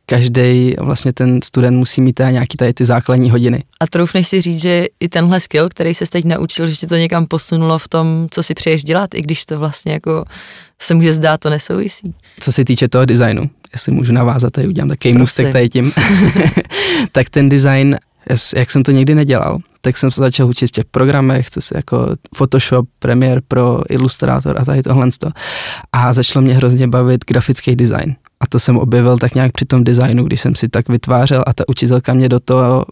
každý 0.05 0.75
vlastně 0.79 1.13
ten 1.13 1.39
student 1.43 1.77
musí 1.77 2.01
mít 2.01 2.19
nějaký 2.19 2.57
tady 2.57 2.73
ty 2.73 2.85
základní 2.85 3.31
hodiny. 3.31 3.63
A 3.79 3.87
troufneš 3.87 4.27
si 4.27 4.41
říct, 4.41 4.61
že 4.61 4.85
i 4.99 5.09
tenhle 5.09 5.39
skill, 5.39 5.69
který 5.69 5.93
se 5.93 6.05
teď 6.05 6.25
naučil, 6.25 6.67
že 6.67 6.75
tě 6.75 6.87
to 6.87 6.95
někam 6.95 7.25
posunulo 7.25 7.79
v 7.79 7.87
tom, 7.87 8.27
co 8.31 8.43
si 8.43 8.53
přeješ 8.53 8.83
dělat, 8.83 9.13
i 9.13 9.21
když 9.21 9.45
to 9.45 9.59
vlastně 9.59 9.93
jako 9.93 10.25
se 10.81 10.93
může 10.93 11.13
zdát, 11.13 11.39
to 11.39 11.49
nesouvisí. 11.49 12.13
Co 12.39 12.51
se 12.51 12.65
týče 12.65 12.87
toho 12.87 13.05
designu, 13.05 13.49
jestli 13.73 13.91
můžu 13.91 14.13
navázat, 14.13 14.51
tady 14.51 14.67
udělám 14.67 14.89
takový 14.89 15.13
můstek 15.13 15.51
tady 15.51 15.69
tím, 15.69 15.91
tak 17.11 17.29
ten 17.29 17.49
design 17.49 17.97
jak 18.55 18.71
jsem 18.71 18.83
to 18.83 18.91
nikdy 18.91 19.15
nedělal, 19.15 19.59
tak 19.81 19.97
jsem 19.97 20.11
se 20.11 20.21
začal 20.21 20.47
učit 20.47 20.67
v 20.67 20.71
těch 20.71 20.85
programech, 20.85 21.49
co 21.49 21.61
si 21.61 21.77
jako 21.77 22.15
Photoshop, 22.35 22.85
Premiere 22.99 23.41
Pro, 23.47 23.81
Illustrator 23.89 24.61
a 24.61 24.65
tady 24.65 24.83
tohle. 24.83 25.09
A 25.91 26.13
začalo 26.13 26.43
mě 26.43 26.53
hrozně 26.53 26.87
bavit 26.87 27.25
grafický 27.25 27.75
design. 27.75 28.15
A 28.39 28.47
to 28.47 28.59
jsem 28.59 28.77
objevil 28.77 29.17
tak 29.17 29.35
nějak 29.35 29.51
při 29.51 29.65
tom 29.65 29.83
designu, 29.83 30.23
když 30.23 30.41
jsem 30.41 30.55
si 30.55 30.69
tak 30.69 30.89
vytvářel 30.89 31.43
a 31.47 31.53
ta 31.53 31.63
učitelka 31.67 32.13
mě 32.13 32.29
do 32.29 32.39
toho 32.39 32.85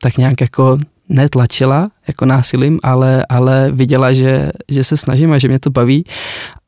tak 0.00 0.16
nějak 0.16 0.40
jako 0.40 0.78
netlačila 1.08 1.88
jako 2.08 2.24
násilím, 2.26 2.80
ale, 2.82 3.26
ale 3.28 3.70
viděla, 3.72 4.12
že, 4.12 4.50
že 4.68 4.84
se 4.84 4.96
snažím 4.96 5.32
a 5.32 5.38
že 5.38 5.48
mě 5.48 5.58
to 5.58 5.70
baví 5.70 6.04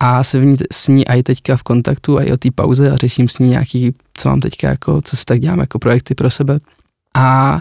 a 0.00 0.25
jsem 0.25 0.41
v 0.41 0.45
ní, 0.45 0.57
s 0.73 0.88
ní 0.88 1.09
i 1.09 1.23
teďka 1.23 1.57
v 1.57 1.62
kontaktu, 1.62 2.19
i 2.21 2.33
o 2.33 2.37
té 2.37 2.49
pauze 2.55 2.91
a 2.91 2.97
řeším 2.97 3.29
s 3.29 3.38
ní 3.38 3.49
nějaký, 3.49 3.95
co 4.14 4.29
mám 4.29 4.41
teďka 4.41 4.69
jako, 4.69 5.02
co 5.02 5.17
si 5.17 5.25
tak 5.25 5.41
dělám 5.41 5.59
jako 5.59 5.79
projekty 5.79 6.14
pro 6.14 6.31
sebe 6.31 6.59
a, 7.14 7.61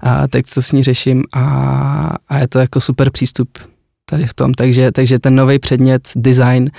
a 0.00 0.28
teď 0.28 0.46
to 0.54 0.62
s 0.62 0.72
ní 0.72 0.82
řeším 0.82 1.22
a, 1.32 2.14
a 2.28 2.38
je 2.38 2.48
to 2.48 2.58
jako 2.58 2.80
super 2.80 3.10
přístup 3.10 3.58
tady 4.04 4.26
v 4.26 4.34
tom, 4.34 4.54
takže, 4.54 4.92
takže 4.92 5.18
ten 5.18 5.36
nový 5.36 5.58
předmět, 5.58 6.08
design, 6.16 6.70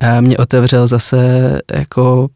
eh, 0.00 0.20
mě 0.20 0.36
otevřel 0.36 0.86
zase 0.86 1.60
jako 1.72 2.28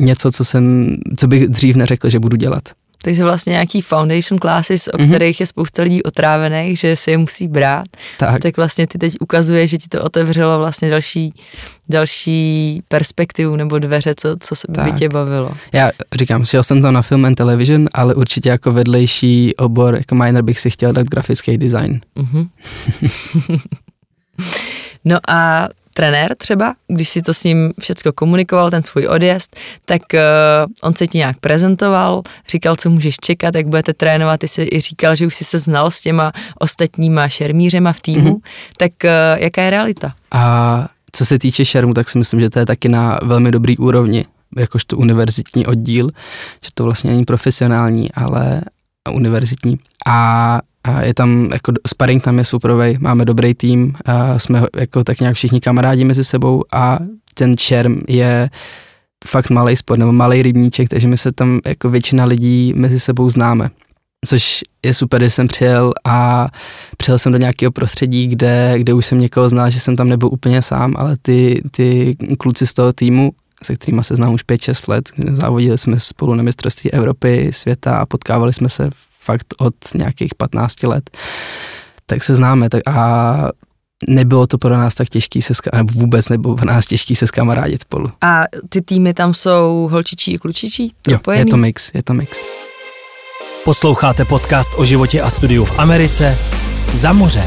něco, 0.00 0.32
co 0.32 0.44
jsem, 0.44 0.88
co 1.16 1.26
bych 1.26 1.48
dřív 1.48 1.76
neřekl, 1.76 2.08
že 2.08 2.18
budu 2.18 2.36
dělat. 2.36 2.62
Takže 3.02 3.22
vlastně 3.22 3.50
nějaký 3.50 3.80
foundation 3.80 4.38
classes, 4.40 4.88
o 4.88 4.98
Mhm. 4.98 5.08
kterých 5.08 5.40
je 5.40 5.46
spousta 5.46 5.82
lidí 5.82 6.02
otrávených, 6.02 6.78
že 6.78 6.96
si 6.96 7.10
je 7.10 7.18
musí 7.18 7.48
brát, 7.48 7.84
Tak, 8.18 8.42
tak 8.42 8.56
vlastně 8.56 8.86
ty 8.86 8.98
teď 8.98 9.12
ukazuje, 9.20 9.66
že 9.66 9.78
ti 9.78 9.88
to 9.88 10.02
otevřelo 10.02 10.58
vlastně 10.58 10.90
další, 10.90 11.32
další 11.88 12.82
perspektivu 12.88 13.56
nebo 13.56 13.78
dveře, 13.78 14.14
co, 14.16 14.36
co 14.40 14.54
se- 14.54 14.66
by 14.70 14.74
Tak. 14.74 14.94
tě 14.98 15.08
bavilo. 15.08 15.50
já 15.72 15.90
říkám, 16.18 16.44
šel 16.44 16.62
jsem 16.62 16.82
tam 16.82 16.94
na 16.94 17.02
film 17.02 17.24
and 17.24 17.34
television, 17.34 17.86
ale 17.94 18.14
určitě 18.14 18.48
jako 18.48 18.72
vedlejší 18.72 19.56
obor, 19.56 19.94
jako 19.94 20.14
minor 20.14 20.42
bych 20.42 20.60
si 20.60 20.70
chtěl 20.70 20.92
dát 20.92 21.06
grafický 21.06 21.58
design. 21.58 22.00
Mhm. 22.14 22.48
no 25.04 25.18
a 25.28 25.68
trenér 25.96 26.34
třeba, 26.38 26.74
když 26.88 27.08
si 27.08 27.22
to 27.22 27.34
s 27.34 27.44
ním 27.44 27.72
všecko 27.80 28.12
komunikoval, 28.12 28.70
ten 28.70 28.82
svůj 28.82 29.06
odjezd, 29.08 29.56
tak 29.84 30.02
uh, 30.14 30.18
on 30.82 30.94
se 30.94 31.06
ti 31.06 31.18
nějak 31.18 31.36
prezentoval, 31.40 32.22
říkal, 32.50 32.76
co 32.76 32.90
můžeš 32.90 33.16
čekat, 33.24 33.54
jak 33.54 33.66
budete 33.66 33.94
trénovat, 33.94 34.40
ty 34.40 34.48
jsi 34.48 34.68
i 34.72 34.80
říkal, 34.80 35.16
že 35.16 35.26
už 35.26 35.34
jsi 35.34 35.44
se 35.44 35.58
znal 35.58 35.90
s 35.90 36.00
těma 36.00 36.32
ostatníma 36.58 37.28
šermířema 37.28 37.92
v 37.92 38.00
týmu, 38.00 38.22
Mhm. 38.30 38.36
tak 38.78 38.92
uh, 39.04 39.10
jaká 39.42 39.62
je 39.62 39.70
realita? 39.70 40.12
A 40.32 40.88
co 41.12 41.26
se 41.26 41.38
týče 41.38 41.64
šermu, 41.64 41.94
tak 41.94 42.08
si 42.08 42.18
myslím, 42.18 42.40
že 42.40 42.50
to 42.50 42.58
je 42.58 42.66
taky 42.66 42.88
na 42.88 43.18
velmi 43.22 43.50
dobrý 43.50 43.78
úrovni, 43.78 44.24
jakožto 44.58 44.96
univerzitní 44.96 45.66
oddíl, 45.66 46.10
že 46.64 46.70
to 46.74 46.84
vlastně 46.84 47.10
není 47.10 47.24
profesionální, 47.24 48.12
ale 48.12 48.60
univerzitní. 49.12 49.78
A, 50.06 50.60
a 50.86 51.02
je 51.02 51.14
tam, 51.14 51.48
jako 51.52 51.72
sparring 51.86 52.22
tam 52.22 52.38
je 52.38 52.44
superovej, 52.44 52.96
máme 53.00 53.24
dobrý 53.24 53.54
tým, 53.54 53.92
a 54.04 54.38
jsme 54.38 54.62
jako 54.76 55.04
tak 55.04 55.20
nějak 55.20 55.36
všichni 55.36 55.60
kamarádi 55.60 56.04
mezi 56.04 56.24
sebou 56.24 56.64
a 56.72 56.98
ten 57.34 57.56
šerm 57.56 57.96
je 58.08 58.50
fakt 59.26 59.50
malý 59.50 59.76
sport 59.76 59.98
nebo 59.98 60.12
malý 60.12 60.42
rybníček, 60.42 60.88
takže 60.88 61.08
my 61.08 61.16
se 61.16 61.32
tam 61.32 61.60
jako 61.66 61.90
většina 61.90 62.24
lidí 62.24 62.72
mezi 62.76 63.00
sebou 63.00 63.30
známe. 63.30 63.70
Což 64.26 64.60
je 64.84 64.94
super, 64.94 65.22
že 65.22 65.30
jsem 65.30 65.48
přijel 65.48 65.92
a 66.04 66.48
přijel 66.96 67.18
jsem 67.18 67.32
do 67.32 67.38
nějakého 67.38 67.72
prostředí, 67.72 68.26
kde, 68.26 68.74
kde 68.78 68.94
už 68.94 69.06
jsem 69.06 69.20
někoho 69.20 69.48
znal, 69.48 69.70
že 69.70 69.80
jsem 69.80 69.96
tam 69.96 70.08
nebyl 70.08 70.28
úplně 70.32 70.62
sám, 70.62 70.94
ale 70.98 71.16
ty, 71.22 71.62
ty 71.70 72.16
kluci 72.38 72.66
z 72.66 72.74
toho 72.74 72.92
týmu, 72.92 73.32
se 73.64 73.74
kterými 73.74 74.04
se 74.04 74.16
znám 74.16 74.34
už 74.34 74.44
5-6 74.44 74.90
let, 74.92 75.08
závodili 75.32 75.78
jsme 75.78 76.00
spolu 76.00 76.34
na 76.34 76.42
mistrovství 76.42 76.92
Evropy, 76.92 77.50
světa 77.52 77.94
a 77.94 78.06
potkávali 78.06 78.52
jsme 78.52 78.68
se 78.68 78.90
fakt 79.26 79.46
od 79.58 79.74
nějakých 79.94 80.34
15 80.34 80.82
let, 80.82 81.10
tak 82.06 82.24
se 82.24 82.34
známe 82.34 82.68
tak 82.70 82.82
a 82.88 83.48
nebylo 84.08 84.46
to 84.46 84.58
pro 84.58 84.76
nás 84.76 84.94
tak 84.94 85.08
těžký 85.08 85.42
se, 85.42 85.52
ska- 85.54 85.76
nebo 85.76 85.92
vůbec 85.92 86.28
nebylo 86.28 86.54
pro 86.56 86.66
nás 86.66 86.86
těžký 86.86 87.16
se 87.16 87.26
skamarádit 87.26 87.82
spolu. 87.82 88.10
A 88.20 88.42
ty 88.68 88.82
týmy 88.82 89.14
tam 89.14 89.34
jsou 89.34 89.88
holčičí 89.92 90.32
i 90.34 90.38
klučičí? 90.38 90.92
Jo, 91.08 91.18
je 91.32 91.46
to 91.46 91.56
mix, 91.56 91.90
je 91.94 92.02
to 92.02 92.14
mix. 92.14 92.44
Posloucháte 93.64 94.24
podcast 94.24 94.70
o 94.76 94.84
životě 94.84 95.22
a 95.22 95.30
studiu 95.30 95.64
v 95.64 95.78
Americe 95.78 96.38
za 96.92 97.12
moře. 97.12 97.46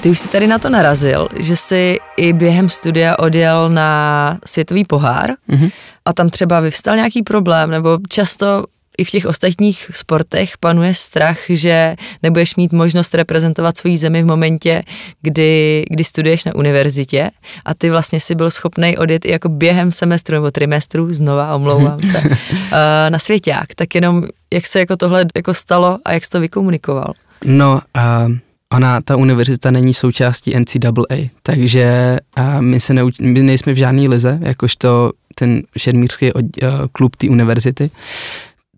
Ty 0.00 0.10
už 0.10 0.18
jsi 0.18 0.28
tady 0.28 0.46
na 0.46 0.58
to 0.58 0.68
narazil, 0.68 1.28
že 1.36 1.56
jsi 1.56 1.96
i 2.16 2.32
během 2.32 2.68
studia 2.68 3.18
odjel 3.18 3.68
na 3.70 4.38
světový 4.46 4.84
pohár 4.84 5.30
Mhm. 5.48 5.68
a 6.04 6.12
tam 6.12 6.28
třeba 6.28 6.60
vyvstal 6.60 6.96
nějaký 6.96 7.22
problém, 7.22 7.70
nebo 7.70 7.98
často 8.08 8.64
i 8.98 9.04
v 9.04 9.10
těch 9.10 9.26
ostatních 9.26 9.90
sportech 9.94 10.58
panuje 10.58 10.94
strach, 10.94 11.38
že 11.48 11.96
nebudeš 12.22 12.56
mít 12.56 12.72
možnost 12.72 13.14
reprezentovat 13.14 13.76
svoji 13.76 13.96
zemi 13.96 14.22
v 14.22 14.26
momentě, 14.26 14.82
kdy, 15.22 15.84
kdy 15.90 16.04
studuješ 16.04 16.44
na 16.44 16.54
univerzitě 16.54 17.30
a 17.64 17.74
ty 17.74 17.90
vlastně 17.90 18.20
si 18.20 18.34
byl 18.34 18.50
schopný 18.50 18.98
odjet 18.98 19.24
i 19.24 19.30
jako 19.30 19.48
během 19.48 19.92
semestru 19.92 20.34
nebo 20.34 20.50
trimestru, 20.50 21.12
znova 21.12 21.54
omlouvám 21.54 21.98
se, 22.00 22.22
eh, 22.72 23.10
na 23.10 23.18
svěťák. 23.18 23.74
Tak 23.74 23.94
jenom 23.94 24.24
jak 24.52 24.66
se 24.66 24.78
jako 24.78 24.96
tohle 24.96 25.26
jako 25.36 25.54
stalo 25.54 25.98
a 26.04 26.12
jak 26.12 26.24
jsi 26.24 26.30
to 26.30 26.40
vykomunikoval? 26.40 27.12
No, 27.44 27.80
a 27.94 28.26
ona, 28.72 29.00
ta 29.00 29.16
univerzita 29.16 29.70
není 29.70 29.94
součástí 29.94 30.54
NCAA, 30.58 31.28
takže 31.42 32.18
a 32.36 32.60
my, 32.60 32.80
se 32.80 32.94
neuč, 32.94 33.18
my 33.18 33.42
nejsme 33.42 33.72
v 33.72 33.76
žádné 33.76 34.08
lize, 34.08 34.38
jakožto 34.42 35.12
ten 35.34 35.62
šermířský 35.78 36.32
od, 36.32 36.44
a, 36.44 36.88
klub 36.92 37.16
té 37.16 37.28
univerzity, 37.28 37.90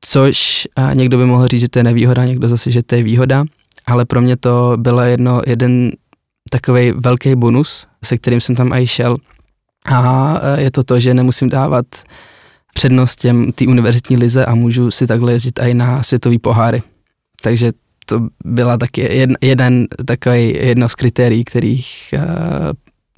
což 0.04 0.68
a 0.76 0.94
někdo 0.94 1.18
by 1.18 1.26
mohl 1.26 1.48
říct, 1.48 1.60
že 1.60 1.68
to 1.68 1.78
je 1.78 1.82
nevýhoda, 1.82 2.24
někdo 2.24 2.48
zase, 2.48 2.70
že 2.70 2.82
to 2.82 2.94
je 2.94 3.02
výhoda, 3.02 3.44
ale 3.86 4.04
pro 4.04 4.20
mě 4.20 4.36
to 4.36 4.72
byla 4.76 5.04
jedno, 5.04 5.40
jeden 5.46 5.90
takový 6.50 6.92
velký 6.96 7.34
bonus, 7.34 7.86
se 8.04 8.16
kterým 8.16 8.40
jsem 8.40 8.54
tam 8.54 8.72
i 8.72 8.86
šel 8.86 9.16
a 9.84 9.98
a 9.98 10.58
je 10.58 10.70
to 10.70 10.82
to, 10.82 11.00
že 11.00 11.14
nemusím 11.14 11.48
dávat 11.48 11.86
přednost 12.74 13.20
těm 13.20 13.52
té 13.52 13.66
univerzitní 13.66 14.16
lize 14.16 14.46
a 14.46 14.54
můžu 14.54 14.90
si 14.90 15.06
takhle 15.06 15.32
jezdit 15.32 15.58
i 15.58 15.74
na 15.74 16.02
světový 16.02 16.38
poháry. 16.38 16.82
Takže 17.42 17.72
to 18.06 18.20
byla 18.44 18.78
taky 18.78 19.00
jeden, 19.00 19.36
jeden 19.40 19.86
takový 20.06 20.54
jedno 20.54 20.88
z 20.88 20.94
kritérií, 20.94 21.44
kterých 21.44 22.14
uh, 22.16 22.22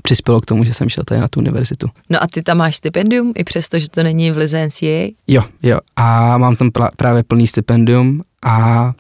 přispělo 0.03 0.41
k 0.41 0.47
tomu, 0.47 0.65
že 0.65 0.75
jsem 0.75 0.89
šel 0.89 1.05
tady 1.05 1.21
na 1.21 1.29
tu 1.29 1.41
univerzitu. 1.41 1.89
No 2.11 2.23
a 2.23 2.27
ty 2.27 2.43
tam 2.43 2.59
máš 2.59 2.77
stipendium, 2.77 3.33
i 3.37 3.45
přesto, 3.45 3.79
že 3.79 3.91
to 3.91 4.03
není 4.03 4.31
v 4.31 4.37
lize 4.37 4.67
NCAA? 4.67 5.09
Jo, 5.27 5.43
jo. 5.63 5.79
A 5.97 6.39
mám 6.39 6.57
tam 6.57 6.71
pra, 6.71 6.91
právě 6.97 7.23
plný 7.23 7.47
stipendium 7.47 8.23
a 8.45 8.93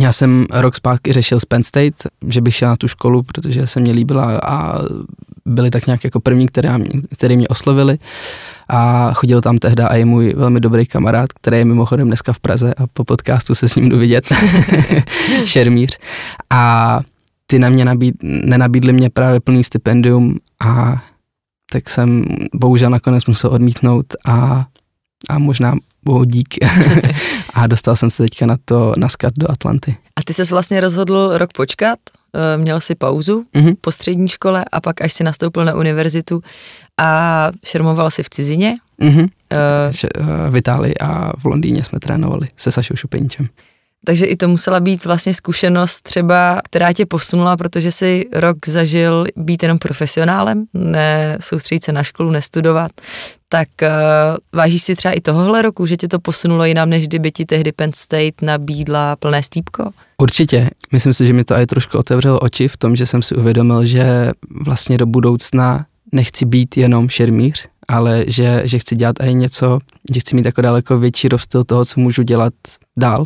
já 0.00 0.12
jsem 0.12 0.46
rok 0.50 0.76
zpátky 0.76 1.12
řešil 1.12 1.40
z 1.40 1.44
Penn 1.44 1.64
State, 1.64 1.94
že 2.26 2.40
bych 2.40 2.54
šel 2.54 2.68
na 2.68 2.76
tu 2.76 2.88
školu, 2.88 3.22
protože 3.22 3.66
se 3.66 3.80
mě 3.80 3.92
líbila 3.92 4.38
a 4.38 4.78
byli 5.46 5.70
tak 5.70 5.86
nějak 5.86 6.04
jako 6.04 6.20
první, 6.20 6.48
které, 6.48 6.74
který 7.16 7.36
mě 7.36 7.48
oslovili 7.48 7.98
a 8.68 9.12
chodil 9.12 9.40
tam 9.40 9.58
tehda 9.58 9.86
i 9.86 10.04
můj 10.04 10.34
velmi 10.36 10.60
dobrý 10.60 10.86
kamarád, 10.86 11.32
který 11.32 11.58
je 11.58 11.64
mimochodem 11.64 12.06
dneska 12.06 12.32
v 12.32 12.40
Praze 12.40 12.74
a 12.74 12.86
po 12.86 13.04
podcastu 13.04 13.54
se 13.54 13.68
s 13.68 13.76
ním 13.76 13.88
jdu 13.88 13.98
vidět, 13.98 14.32
šermíř. 15.44 15.98
A 16.50 17.00
ty 17.52 17.58
na 17.58 17.68
mě 17.68 17.84
nabíd, 17.84 18.14
nenabídli 18.22 18.92
mě 18.92 19.10
právě 19.10 19.40
plný 19.40 19.64
stipendium 19.64 20.36
a 20.64 21.02
tak 21.72 21.90
jsem 21.90 22.24
bohužel 22.54 22.90
nakonec 22.90 23.26
musel 23.26 23.50
odmítnout 23.50 24.06
a, 24.26 24.66
a 25.30 25.38
možná 25.38 25.74
bohu 26.04 26.24
dík. 26.24 26.54
a 27.54 27.66
dostal 27.66 27.96
jsem 27.96 28.10
se 28.10 28.22
teďka 28.22 28.46
na 28.46 28.56
to 28.64 28.92
na 28.96 29.08
skat 29.08 29.32
do 29.38 29.50
Atlanty. 29.50 29.96
A 30.16 30.22
ty 30.24 30.34
se 30.34 30.44
vlastně 30.44 30.80
rozhodl 30.80 31.30
rok 31.32 31.52
počkat, 31.52 31.98
eh, 32.34 32.56
měl 32.58 32.80
si 32.80 32.94
pauzu 32.94 33.44
Mhm. 33.54 33.74
po 33.80 33.90
střední 33.92 34.28
škole 34.28 34.64
a 34.72 34.80
pak 34.80 35.00
až 35.02 35.12
si 35.12 35.24
nastoupil 35.24 35.64
na 35.64 35.74
univerzitu 35.74 36.42
a 37.00 37.50
šermoval 37.64 38.10
si 38.10 38.22
v 38.22 38.30
cizině. 38.30 38.74
Že, 39.90 40.08
eh, 40.16 40.50
v 40.50 40.56
Itálii 40.56 40.94
a 40.98 41.32
v 41.38 41.44
Londýně 41.44 41.84
jsme 41.84 42.00
trénovali 42.00 42.48
se 42.56 42.72
Sašou 42.72 42.96
Šupeníčem. 42.96 43.48
Takže 44.04 44.26
i 44.26 44.36
to 44.36 44.48
musela 44.48 44.80
být 44.80 45.04
vlastně 45.04 45.34
zkušenost 45.34 46.02
třeba, 46.02 46.60
která 46.64 46.92
tě 46.92 47.06
posunula, 47.06 47.56
protože 47.56 47.92
si 47.92 48.28
rok 48.32 48.56
zažil 48.66 49.24
být 49.36 49.62
jenom 49.62 49.78
profesionálem, 49.78 50.64
ne 50.74 51.36
soustředit 51.40 51.84
se 51.84 51.92
na 51.92 52.02
školu, 52.02 52.30
nestudovat. 52.30 52.92
Tak 53.48 53.68
uh, 53.82 53.88
vážíš 54.52 54.82
si 54.82 54.96
třeba 54.96 55.14
i 55.14 55.20
tohohle 55.20 55.62
roku, 55.62 55.86
že 55.86 55.96
tě 55.96 56.08
to 56.08 56.18
posunulo 56.18 56.64
jinam, 56.64 56.90
než 56.90 57.08
kdyby 57.08 57.30
ti 57.30 57.44
tehdy 57.44 57.72
Penn 57.72 57.92
State 57.94 58.42
nabídla 58.42 59.16
plné 59.16 59.42
stýpko? 59.42 59.90
Určitě. 60.18 60.70
Myslím 60.92 61.12
si, 61.12 61.26
že 61.26 61.32
mi 61.32 61.44
to 61.44 61.54
i 61.54 61.66
trošku 61.66 61.98
otevřelo 61.98 62.40
oči 62.40 62.68
v 62.68 62.76
tom, 62.76 62.96
že 62.96 63.06
jsem 63.06 63.22
si 63.22 63.34
uvědomil, 63.34 63.84
že 63.86 64.30
vlastně 64.64 64.98
do 64.98 65.06
budoucna 65.06 65.86
nechci 66.12 66.46
být 66.46 66.76
jenom 66.76 67.08
šermíř, 67.08 67.68
ale 67.88 68.24
že, 68.26 68.62
že 68.64 68.78
chci 68.78 68.96
dělat 68.96 69.16
i 69.22 69.34
něco, 69.34 69.78
že 70.14 70.20
chci 70.20 70.36
mít 70.36 70.46
jako 70.46 70.60
daleko 70.60 70.98
větší 70.98 71.28
rozstyl 71.28 71.64
toho, 71.64 71.84
co 71.84 72.00
můžu 72.00 72.22
dělat 72.22 72.54
dál. 72.96 73.24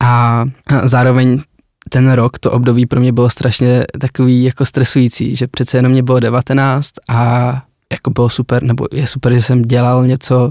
A 0.00 0.44
zároveň 0.84 1.40
ten 1.88 2.12
rok, 2.12 2.38
to 2.38 2.50
období 2.50 2.86
pro 2.86 3.00
mě 3.00 3.12
bylo 3.12 3.30
strašně 3.30 3.84
takový 4.00 4.44
jako 4.44 4.64
stresující, 4.64 5.36
že 5.36 5.46
přece 5.46 5.78
jenom 5.78 5.92
mě 5.92 6.02
bylo 6.02 6.20
19 6.20 6.90
a 7.08 7.62
jako 7.92 8.10
bylo 8.10 8.28
super, 8.28 8.62
nebo 8.62 8.86
je 8.92 9.06
super, 9.06 9.34
že 9.34 9.42
jsem 9.42 9.62
dělal 9.62 10.06
něco 10.06 10.50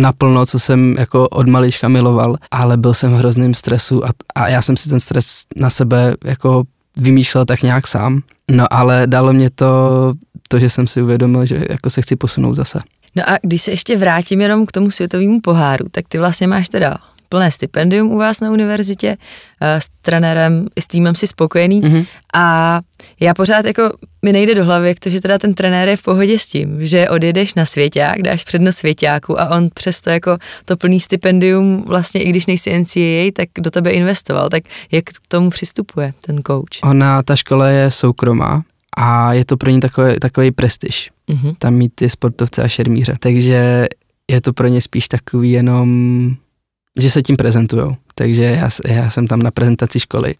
naplno, 0.00 0.46
co 0.46 0.58
jsem 0.58 0.94
jako 0.98 1.28
od 1.28 1.48
malička 1.48 1.88
miloval, 1.88 2.36
ale 2.50 2.76
byl 2.76 2.94
jsem 2.94 3.12
v 3.12 3.16
hrozném 3.16 3.54
stresu 3.54 4.04
a, 4.04 4.08
a 4.34 4.48
já 4.48 4.62
jsem 4.62 4.76
si 4.76 4.88
ten 4.88 5.00
stres 5.00 5.42
na 5.56 5.70
sebe 5.70 6.14
jako 6.24 6.64
vymýšlel 6.96 7.44
tak 7.44 7.62
nějak 7.62 7.86
sám. 7.86 8.22
No 8.50 8.64
ale 8.70 9.06
dalo 9.06 9.32
mě 9.32 9.50
to, 9.50 10.12
to, 10.48 10.58
že 10.58 10.68
jsem 10.68 10.86
si 10.86 11.02
uvědomil, 11.02 11.46
že 11.46 11.64
jako 11.70 11.90
se 11.90 12.02
chci 12.02 12.16
posunout 12.16 12.54
zase. 12.54 12.78
No 13.16 13.30
a 13.30 13.38
když 13.42 13.62
se 13.62 13.70
ještě 13.70 13.96
vrátím 13.96 14.40
jenom 14.40 14.66
k 14.66 14.72
tomu 14.72 14.90
světovému 14.90 15.40
poháru, 15.40 15.86
tak 15.90 16.04
ty 16.08 16.18
vlastně 16.18 16.46
máš 16.46 16.68
teda 16.68 16.98
plné 17.32 17.50
stipendium 17.50 18.10
u 18.12 18.18
vás 18.18 18.40
na 18.40 18.50
univerzitě, 18.50 19.16
eh, 19.60 19.80
s 19.80 19.88
trenérem, 20.00 20.66
s 20.78 20.86
týmem 20.86 21.14
si 21.14 21.26
spokojený 21.26 21.80
Mhm. 21.80 22.04
a 22.34 22.80
já 23.20 23.34
pořád 23.34 23.64
jako 23.64 23.92
mi 24.24 24.32
nejde 24.32 24.54
do 24.54 24.64
hlavy, 24.64 24.88
jak 24.88 24.98
to, 25.00 25.10
že 25.10 25.20
teda 25.20 25.38
ten 25.38 25.54
trenér 25.54 25.88
je 25.88 25.96
v 25.96 26.02
pohodě 26.02 26.38
s 26.38 26.48
tím, 26.48 26.86
že 26.86 27.08
odjedeš 27.08 27.54
na 27.54 27.64
svěťák, 27.64 28.22
dáš 28.22 28.44
přednost 28.44 28.76
svěťáku 28.76 29.40
a 29.40 29.48
on 29.56 29.68
přesto 29.74 30.10
jako 30.10 30.38
to 30.64 30.76
plný 30.76 31.00
stipendium 31.00 31.84
vlastně 31.86 32.22
i 32.22 32.28
když 32.30 32.46
nejsi 32.46 32.70
NCAA, 32.78 33.30
tak 33.34 33.48
do 33.60 33.70
tebe 33.70 33.90
investoval, 33.90 34.48
tak 34.48 34.62
jak 34.92 35.04
k 35.04 35.26
tomu 35.28 35.50
přistupuje 35.50 36.12
ten 36.26 36.36
coach? 36.46 36.78
Ona, 36.82 37.22
ta 37.22 37.36
škola 37.36 37.68
je 37.68 37.90
soukromá 37.90 38.62
a 38.96 39.32
je 39.32 39.44
to 39.44 39.56
pro 39.56 39.70
ní 39.70 39.80
takový, 39.80 40.18
takový 40.20 40.50
prestiž. 40.50 41.10
Mhm. 41.30 41.52
tam 41.58 41.74
mít 41.74 41.92
ty 41.94 42.08
sportovce 42.08 42.62
a 42.62 42.68
šermíře. 42.68 43.14
Takže 43.20 43.86
je 44.30 44.40
to 44.40 44.52
pro 44.52 44.68
ně 44.68 44.80
spíš 44.80 45.08
takový 45.08 45.50
jenom 45.50 45.88
že 46.98 47.10
se 47.10 47.22
tím 47.22 47.36
prezentujou. 47.36 47.96
Takže 48.14 48.42
já, 48.42 48.68
já 48.86 49.10
jsem 49.10 49.26
tam 49.26 49.42
na 49.42 49.50
prezentaci 49.50 50.00
školy. 50.00 50.34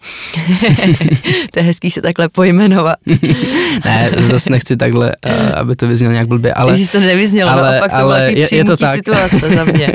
to 1.52 1.58
je 1.58 1.62
hezký 1.62 1.90
se 1.90 2.02
takhle 2.02 2.28
pojmenovat. 2.28 2.96
ne, 3.84 4.10
zase 4.18 4.50
nechci 4.50 4.76
takhle, 4.76 5.12
aby 5.54 5.76
to 5.76 5.88
vyznělo 5.88 6.12
nějak 6.12 6.28
blbě. 6.28 6.54
Ale, 6.54 6.74
Když 6.74 6.88
to 6.88 7.00
nevyznělo, 7.00 7.50
ale, 7.50 7.70
naopak 7.70 7.90
to 7.90 7.96
ale 7.96 8.32
je, 8.32 8.48
je 8.52 8.64
to 8.64 8.76
tak. 8.76 8.94
situace 8.94 9.48
za 9.56 9.64
mě. 9.64 9.92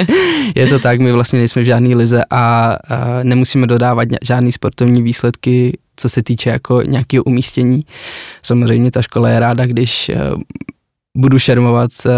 je 0.54 0.66
to 0.66 0.78
tak, 0.78 1.00
my 1.00 1.12
vlastně 1.12 1.38
nejsme 1.38 1.62
v 1.62 1.64
žádný 1.64 1.94
lize 1.94 2.22
a 2.30 2.76
uh, 2.90 3.24
nemusíme 3.24 3.66
dodávat 3.66 4.08
žádný 4.22 4.52
sportovní 4.52 5.02
výsledky, 5.02 5.78
co 5.96 6.08
se 6.08 6.22
týče 6.22 6.50
jako 6.50 6.82
nějakého 6.82 7.24
umístění. 7.24 7.80
Samozřejmě 8.42 8.90
ta 8.90 9.02
škola 9.02 9.28
je 9.28 9.40
ráda, 9.40 9.66
když 9.66 10.10
uh, 10.14 10.40
budu 11.16 11.38
šermovat 11.38 11.90
uh, 12.04 12.12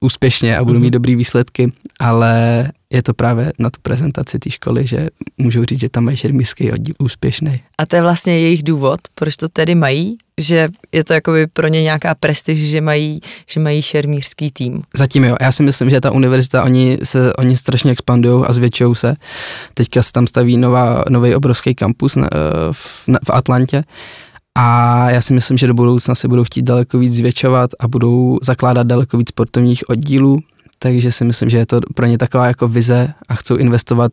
úspěšně 0.00 0.58
a 0.58 0.64
budu 0.64 0.78
mít 0.78 0.86
mhm. 0.86 0.92
dobrý 0.92 1.14
výsledky, 1.14 1.72
ale 2.00 2.68
je 2.90 3.02
to 3.02 3.14
právě 3.14 3.52
na 3.58 3.70
tu 3.70 3.80
prezentaci 3.82 4.38
té 4.38 4.50
školy, 4.50 4.86
že 4.86 5.08
můžu 5.38 5.64
říct, 5.64 5.80
že 5.80 5.88
tam 5.88 6.04
mají 6.04 6.16
šermířský 6.16 6.72
oddíl 6.72 6.94
úspěšný. 6.98 7.56
A 7.78 7.86
to 7.86 7.96
je 7.96 8.02
vlastně 8.02 8.38
jejich 8.38 8.62
důvod, 8.62 9.00
proč 9.14 9.36
to 9.36 9.48
tedy 9.48 9.74
mají, 9.74 10.16
že 10.40 10.68
je 10.92 11.04
to 11.04 11.12
jakoby 11.12 11.46
pro 11.46 11.68
ně 11.68 11.82
nějaká 11.82 12.14
prestiž, 12.14 12.70
že 12.70 12.80
mají, 12.80 13.20
že 13.50 13.60
mají 13.60 13.82
šermířský 13.82 14.50
tým. 14.50 14.82
Zatím 14.94 15.24
jo, 15.24 15.36
já 15.40 15.52
si 15.52 15.62
myslím, 15.62 15.90
že 15.90 16.00
ta 16.00 16.10
univerzita, 16.10 16.64
oni, 16.64 16.98
se, 17.02 17.34
oni 17.34 17.56
strašně 17.56 17.92
expandují 17.92 18.44
a 18.46 18.52
zvětšují 18.52 18.94
se. 18.94 19.14
Teďka 19.74 20.02
se 20.02 20.12
tam 20.12 20.26
staví 20.26 20.56
nová, 20.56 21.04
nový 21.10 21.34
obrovský 21.34 21.74
kampus 21.74 22.16
na, 22.16 22.28
v, 22.72 23.08
na, 23.08 23.18
v 23.24 23.30
Atlantě 23.30 23.84
a 24.58 25.10
já 25.10 25.20
si 25.20 25.34
myslím, 25.34 25.58
že 25.58 25.66
do 25.66 25.74
budoucna 25.74 26.14
se 26.14 26.28
budou 26.28 26.44
chtít 26.44 26.62
daleko 26.62 26.98
víc 26.98 27.14
zvětšovat 27.14 27.70
a 27.80 27.88
budou 27.88 28.38
zakládat 28.42 28.86
daleko 28.86 29.18
víc 29.18 29.28
sportovních 29.28 29.90
oddílů, 29.90 30.36
takže 30.78 31.12
si 31.12 31.24
myslím, 31.24 31.50
že 31.50 31.58
je 31.58 31.66
to 31.66 31.80
pro 31.94 32.06
ně 32.06 32.18
taková 32.18 32.46
jako 32.46 32.68
vize 32.68 33.08
a 33.28 33.34
chcou 33.34 33.56
investovat 33.56 34.12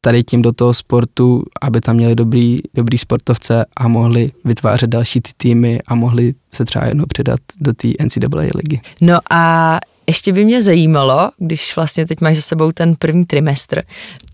tady 0.00 0.24
tím 0.24 0.42
do 0.42 0.52
toho 0.52 0.74
sportu, 0.74 1.42
aby 1.62 1.80
tam 1.80 1.96
měli 1.96 2.14
dobrý, 2.14 2.58
dobrý 2.74 2.98
sportovce 2.98 3.64
a 3.76 3.88
mohli 3.88 4.30
vytvářet 4.44 4.90
další 4.90 5.20
ty 5.20 5.30
týmy 5.36 5.80
a 5.88 5.94
mohli 5.94 6.34
se 6.52 6.64
třeba 6.64 6.84
jednou 6.84 7.04
předat 7.08 7.40
do 7.60 7.72
té 7.72 7.88
NCAA 7.88 8.40
ligy. 8.54 8.80
No 9.00 9.18
a 9.30 9.76
ještě 10.06 10.32
by 10.32 10.44
mě 10.44 10.62
zajímalo, 10.62 11.30
když 11.38 11.76
vlastně 11.76 12.06
teď 12.06 12.20
máš 12.20 12.36
za 12.36 12.42
sebou 12.42 12.72
ten 12.72 12.96
první 12.96 13.26
trimestr, 13.26 13.82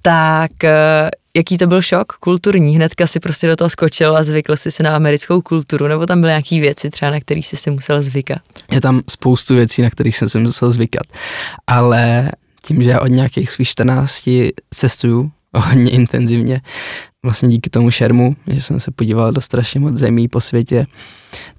tak 0.03 0.65
eh, 0.65 1.11
jaký 1.37 1.59
to 1.59 1.67
byl 1.67 1.83
šok 1.83 2.13
kulturní? 2.13 2.77
Hnedka 2.77 3.07
si 3.07 3.21
prostě 3.21 3.47
do 3.47 3.57
toho 3.57 3.71
skočil 3.71 4.17
a 4.17 4.23
zvykl 4.23 4.57
si 4.57 4.71
se 4.71 4.83
na 4.83 4.97
americkou 4.97 5.41
kulturu, 5.41 5.89
nebo 5.89 6.07
tam 6.07 6.21
byly 6.21 6.31
nějaké 6.31 6.61
věci 6.61 6.91
třeba, 6.91 7.11
na 7.11 7.21
kterých 7.21 7.47
jsi 7.47 7.57
si 7.57 7.71
musel 7.71 8.03
zvykat? 8.03 8.43
Je 8.73 8.81
tam 8.81 9.03
spoustu 9.11 9.55
věcí, 9.55 9.83
na 9.83 9.91
kterých 9.91 10.17
jsem 10.17 10.29
si 10.29 10.39
musel 10.39 10.71
zvykat, 10.71 11.07
ale 11.67 12.31
tím, 12.65 12.83
že 12.83 12.91
já 12.91 13.01
od 13.01 13.07
nějakých 13.07 13.51
svých 13.51 13.69
14 13.69 14.29
cestuju 14.75 15.31
hodně 15.55 15.91
intenzivně, 15.91 16.61
vlastně 17.25 17.49
díky 17.49 17.71
tomu 17.71 17.91
šermu, 17.91 18.37
že 18.47 18.63
jsem 18.63 18.81
se 18.81 18.91
podíval 18.91 19.33
do 19.33 19.41
strašně 19.41 19.81
moc 19.81 19.97
zemí 19.97 20.29
po 20.29 20.41
světě, 20.41 20.87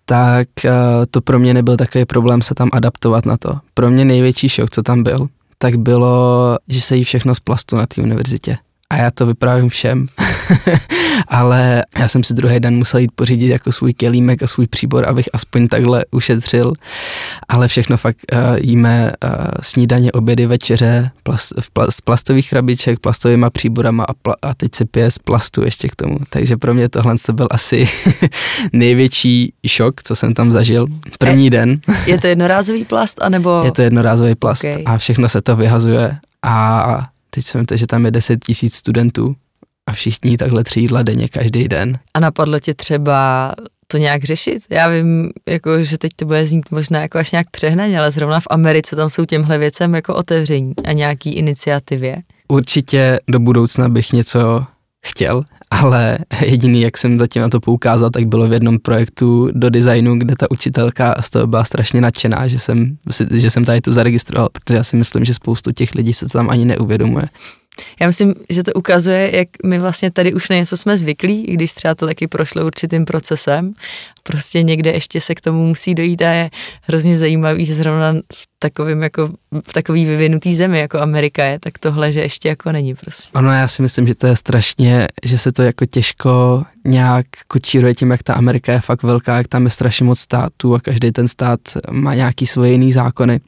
tak 0.05 0.47
eh, 0.65 0.71
to 1.11 1.21
pro 1.21 1.39
mě 1.39 1.53
nebyl 1.53 1.77
takový 1.77 2.05
problém 2.05 2.41
se 2.41 2.55
tam 2.55 2.69
adaptovat 2.73 3.25
na 3.25 3.37
to. 3.37 3.59
Pro 3.73 3.89
mě 3.89 4.05
největší 4.05 4.49
šok, 4.49 4.69
co 4.69 4.81
tam 4.81 5.03
byl, 5.03 5.27
tak 5.57 5.75
bylo, 5.75 6.57
že 6.67 6.81
se 6.81 6.95
jí 6.95 7.03
všechno 7.03 7.35
z 7.35 7.39
plastu 7.39 7.75
na 7.75 7.87
té 7.87 8.01
univerzitě 8.01 8.57
a 8.93 8.97
já 8.97 9.11
to 9.11 9.25
vyprávím 9.25 9.69
všem, 9.69 10.07
ale 11.27 11.83
já 11.99 12.07
jsem 12.07 12.23
si 12.23 12.33
druhý 12.33 12.59
den 12.59 12.75
musel 12.75 12.99
jít 12.99 13.11
pořídit 13.15 13.47
jako 13.47 13.71
svůj 13.71 13.93
kelímek 13.93 14.43
a 14.43 14.47
svůj 14.47 14.67
příbor, 14.67 15.09
abych 15.09 15.29
aspoň 15.33 15.67
takhle 15.67 16.05
ušetřil, 16.11 16.73
ale 17.49 17.67
všechno 17.67 17.97
fakt 17.97 18.17
uh, 18.33 18.39
jíme 18.61 19.11
uh, 19.23 19.31
snídaně, 19.61 20.11
obědy, 20.11 20.45
večeře 20.45 21.11
plast, 21.23 21.53
v 21.59 21.71
pla, 21.71 21.91
z 21.91 22.01
plastových 22.01 22.49
krabiček, 22.49 22.99
plastovýma 22.99 23.49
příborama 23.49 24.03
a, 24.03 24.13
pla, 24.13 24.35
a 24.41 24.53
teď 24.53 24.75
se 24.75 24.85
pije 24.85 25.11
z 25.11 25.19
plastu 25.19 25.63
ještě 25.63 25.87
k 25.87 25.95
tomu, 25.95 26.19
takže 26.29 26.57
pro 26.57 26.73
mě 26.73 26.89
tohle 26.89 27.15
byl 27.31 27.47
asi 27.51 27.85
největší 28.73 29.53
šok, 29.67 30.03
co 30.03 30.15
jsem 30.15 30.33
tam 30.33 30.51
zažil. 30.51 30.85
První 31.19 31.49
den. 31.49 31.79
je 32.05 32.17
to 32.17 32.27
jednorázový 32.27 32.85
plast, 32.85 33.23
anebo? 33.23 33.61
Je 33.65 33.71
to 33.71 33.81
jednorázový 33.81 34.35
plast 34.35 34.63
okay. 34.63 34.83
a 34.85 34.97
všechno 34.97 35.29
se 35.29 35.41
to 35.41 35.55
vyhazuje 35.55 36.17
a 36.43 37.12
teď 37.35 37.45
jsem 37.45 37.65
to, 37.65 37.77
že 37.77 37.87
tam 37.87 38.05
je 38.05 38.11
10 38.11 38.45
tisíc 38.45 38.75
studentů 38.75 39.35
a 39.87 39.93
všichni 39.93 40.37
takhle 40.37 40.63
tři 40.63 40.79
jídla 40.79 41.03
denně 41.03 41.27
každý 41.27 41.67
den. 41.67 41.99
A 42.13 42.19
napadlo 42.19 42.59
tě 42.59 42.73
třeba 42.73 43.51
to 43.87 43.97
nějak 43.97 44.23
řešit? 44.23 44.63
Já 44.69 44.89
vím, 44.89 45.31
jako, 45.49 45.83
že 45.83 45.97
teď 45.97 46.11
to 46.15 46.25
bude 46.25 46.47
znít 46.47 46.71
možná 46.71 47.01
jako 47.01 47.17
až 47.17 47.31
nějak 47.31 47.49
přehnaně, 47.49 47.99
ale 47.99 48.11
zrovna 48.11 48.39
v 48.39 48.47
Americe 48.49 48.95
tam 48.95 49.09
jsou 49.09 49.25
těmhle 49.25 49.57
věcem 49.57 49.95
jako 49.95 50.15
otevření 50.15 50.73
a 50.85 50.91
nějaký 50.93 51.33
iniciativě. 51.33 52.17
Určitě 52.47 53.19
do 53.29 53.39
budoucna 53.39 53.89
bych 53.89 54.13
něco 54.13 54.65
chtěl, 55.05 55.41
ale 55.71 56.17
jediný, 56.45 56.81
jak 56.81 56.97
jsem 56.97 57.19
zatím 57.19 57.41
na 57.41 57.49
to 57.49 57.59
poukázal, 57.59 58.09
tak 58.09 58.25
bylo 58.27 58.47
v 58.47 58.53
jednom 58.53 58.79
projektu 58.79 59.49
do 59.53 59.69
designu, 59.69 60.15
kde 60.17 60.35
ta 60.35 60.51
učitelka 60.51 61.15
z 61.21 61.29
toho 61.29 61.47
byla 61.47 61.63
strašně 61.63 62.01
nadšená, 62.01 62.47
že 62.47 62.59
jsem, 62.59 62.97
že 63.31 63.49
jsem 63.49 63.65
tady 63.65 63.81
to 63.81 63.93
zaregistroval, 63.93 64.49
protože 64.49 64.77
já 64.77 64.83
si 64.83 64.95
myslím, 64.95 65.25
že 65.25 65.33
spoustu 65.33 65.71
těch 65.71 65.95
lidí 65.95 66.13
se 66.13 66.25
to 66.25 66.37
tam 66.37 66.49
ani 66.49 66.65
neuvědomuje. 66.65 67.25
Já 67.99 68.07
myslím, 68.07 68.35
že 68.49 68.63
to 68.63 68.73
ukazuje, 68.73 69.35
jak 69.35 69.47
my 69.65 69.79
vlastně 69.79 70.11
tady 70.11 70.33
už 70.33 70.49
na 70.49 70.55
něco 70.55 70.77
jsme 70.77 70.97
zvyklí, 70.97 71.45
i 71.45 71.53
když 71.53 71.73
třeba 71.73 71.95
to 71.95 72.07
taky 72.07 72.27
prošlo 72.27 72.65
určitým 72.65 73.05
procesem. 73.05 73.73
Prostě 74.23 74.63
někde 74.63 74.91
ještě 74.91 75.21
se 75.21 75.35
k 75.35 75.41
tomu 75.41 75.67
musí 75.67 75.95
dojít 75.95 76.21
a 76.21 76.31
je 76.31 76.49
hrozně 76.81 77.17
zajímavý, 77.17 77.65
že 77.65 77.73
zrovna 77.73 78.13
v 78.33 78.47
takovým 78.59 79.03
jako, 79.03 79.27
v 79.67 79.73
takový 79.73 80.05
vyvinutý 80.05 80.55
zemi, 80.55 80.79
jako 80.79 80.99
Amerika 80.99 81.45
je, 81.45 81.59
tak 81.59 81.77
tohle, 81.79 82.11
že 82.11 82.21
ještě 82.21 82.49
jako 82.49 82.71
není 82.71 82.95
prostě. 82.95 83.31
Ano, 83.33 83.51
já 83.51 83.67
si 83.67 83.81
myslím, 83.81 84.07
že 84.07 84.15
to 84.15 84.27
je 84.27 84.35
strašně, 84.35 85.07
že 85.25 85.37
se 85.37 85.51
to 85.51 85.61
jako 85.61 85.85
těžko 85.85 86.63
nějak 86.85 87.25
kočíruje 87.47 87.95
tím, 87.95 88.11
jak 88.11 88.23
ta 88.23 88.33
Amerika 88.33 88.73
je 88.73 88.81
fakt 88.81 89.03
velká, 89.03 89.37
jak 89.37 89.47
tam 89.47 89.63
je 89.63 89.69
strašně 89.69 90.05
moc 90.05 90.19
států 90.19 90.75
a 90.75 90.79
každý 90.79 91.11
ten 91.11 91.27
stát 91.27 91.59
má 91.91 92.15
nějaký 92.15 92.45
svoje 92.45 92.71
jiný 92.71 92.93
zákony. 92.93 93.39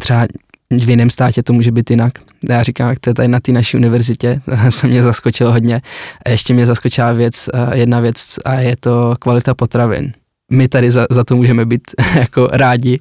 Třeba 0.00 0.26
v 0.70 0.90
jiném 0.90 1.10
státě 1.10 1.42
to 1.42 1.52
může 1.52 1.72
být 1.72 1.90
jinak. 1.90 2.12
Já 2.48 2.62
říkám, 2.62 2.88
jak 2.88 2.98
to 2.98 3.10
je 3.10 3.14
tady 3.14 3.28
na 3.28 3.40
té 3.40 3.52
naší 3.52 3.76
univerzitě, 3.76 4.40
co 4.72 4.86
mě 4.86 5.02
zaskočilo 5.02 5.52
hodně. 5.52 5.82
A 6.26 6.30
ještě 6.30 6.54
mě 6.54 6.66
zaskočila 6.66 7.12
věc, 7.12 7.48
jedna 7.74 8.00
věc 8.00 8.38
a 8.44 8.54
je 8.54 8.76
to 8.76 9.14
kvalita 9.18 9.54
potravin. 9.54 10.12
My 10.52 10.68
tady 10.68 10.90
za, 10.90 11.06
za 11.10 11.24
to 11.24 11.36
můžeme 11.36 11.64
být 11.64 11.82
jako 12.14 12.48
rádi, 12.52 13.00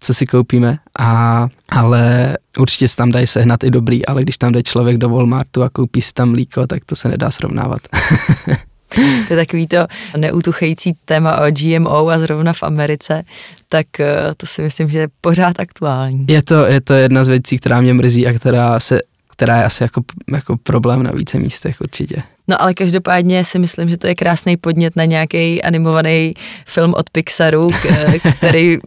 co 0.00 0.14
si 0.14 0.26
koupíme, 0.26 0.78
a, 0.98 1.48
ale 1.68 2.36
určitě 2.58 2.88
se 2.88 2.96
tam 2.96 3.12
dají 3.12 3.26
sehnat 3.26 3.64
i 3.64 3.70
dobrý, 3.70 4.06
ale 4.06 4.22
když 4.22 4.38
tam 4.38 4.52
jde 4.52 4.62
člověk 4.62 4.98
do 4.98 5.08
Walmartu 5.08 5.62
a 5.62 5.70
koupí 5.70 6.02
si 6.02 6.12
tam 6.12 6.30
mlíko, 6.30 6.66
tak 6.66 6.84
to 6.84 6.96
se 6.96 7.08
nedá 7.08 7.30
srovnávat. 7.30 7.80
To 9.28 9.34
je 9.34 9.36
takový 9.36 9.66
to 9.66 9.76
neutuchající 10.16 10.92
téma 11.04 11.40
o 11.40 11.50
GMO 11.50 12.08
a 12.08 12.18
zrovna 12.18 12.52
v 12.52 12.62
Americe, 12.62 13.22
tak 13.68 14.00
eh, 14.00 14.16
to 14.36 14.46
si 14.46 14.62
myslím, 14.62 14.88
že 14.88 14.98
je 14.98 15.08
pořád 15.20 15.60
aktuální. 15.60 16.26
Je 16.28 16.42
to, 16.42 16.66
je 16.66 16.80
to 16.80 16.94
jedna 16.94 17.24
z 17.24 17.28
věcí, 17.28 17.58
která 17.58 17.80
mě 17.80 17.94
mrzí 17.94 18.26
a 18.26 18.32
která, 18.32 18.80
se, 18.80 19.00
která 19.40 19.58
je 19.58 19.64
asi 19.64 19.82
jako, 19.82 20.00
jako 20.32 20.56
problém 20.56 21.02
na 21.02 21.10
více 21.12 21.38
místech 21.38 21.76
určitě. 21.80 22.22
No 22.48 22.62
ale 22.62 22.74
každopádně 22.74 23.44
si 23.44 23.58
myslím, 23.58 23.88
že 23.88 23.96
to 23.96 24.06
je 24.06 24.14
krásný 24.14 24.56
podnět 24.56 24.96
na 24.96 25.04
nějaký 25.04 25.62
animovaný 25.62 26.34
film 26.66 26.94
od 26.96 27.10
Pixaru, 27.10 27.68
který 28.36 28.78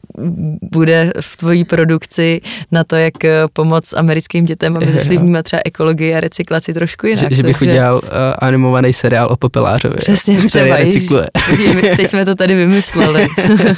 bude 0.71 1.13
v 1.21 1.37
tvojí 1.37 1.63
produkci 1.63 2.41
na 2.71 2.83
to, 2.83 2.95
jak 2.95 3.13
pomoct 3.53 3.93
americkým 3.93 4.45
dětem, 4.45 4.77
aby 4.77 4.91
zašli 4.91 5.17
vnímat 5.17 5.43
třeba 5.43 5.61
ekologii 5.65 6.15
a 6.15 6.19
recyklaci 6.19 6.73
trošku 6.73 7.07
jinak. 7.07 7.29
Že, 7.29 7.35
že 7.35 7.43
bych 7.43 7.57
takže... 7.57 7.71
udělal 7.71 7.95
uh, 7.95 8.09
animovaný 8.39 8.93
seriál 8.93 9.27
o 9.31 9.37
Popelářovi. 9.37 9.95
Přesně, 9.95 10.37
třeba, 10.37 10.77
recykluje. 10.77 11.27
Jež, 11.59 11.97
teď 11.97 12.07
jsme 12.07 12.25
to 12.25 12.35
tady 12.35 12.55
vymysleli. 12.55 13.27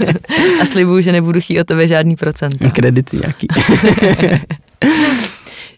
a 0.62 0.66
slibuju, 0.66 1.02
že 1.02 1.12
nebudu 1.12 1.42
chtít 1.42 1.60
o 1.60 1.64
tebe 1.64 1.88
žádný 1.88 2.16
procent. 2.16 2.74
Kredity 2.74 3.18
nějaký. 3.18 3.48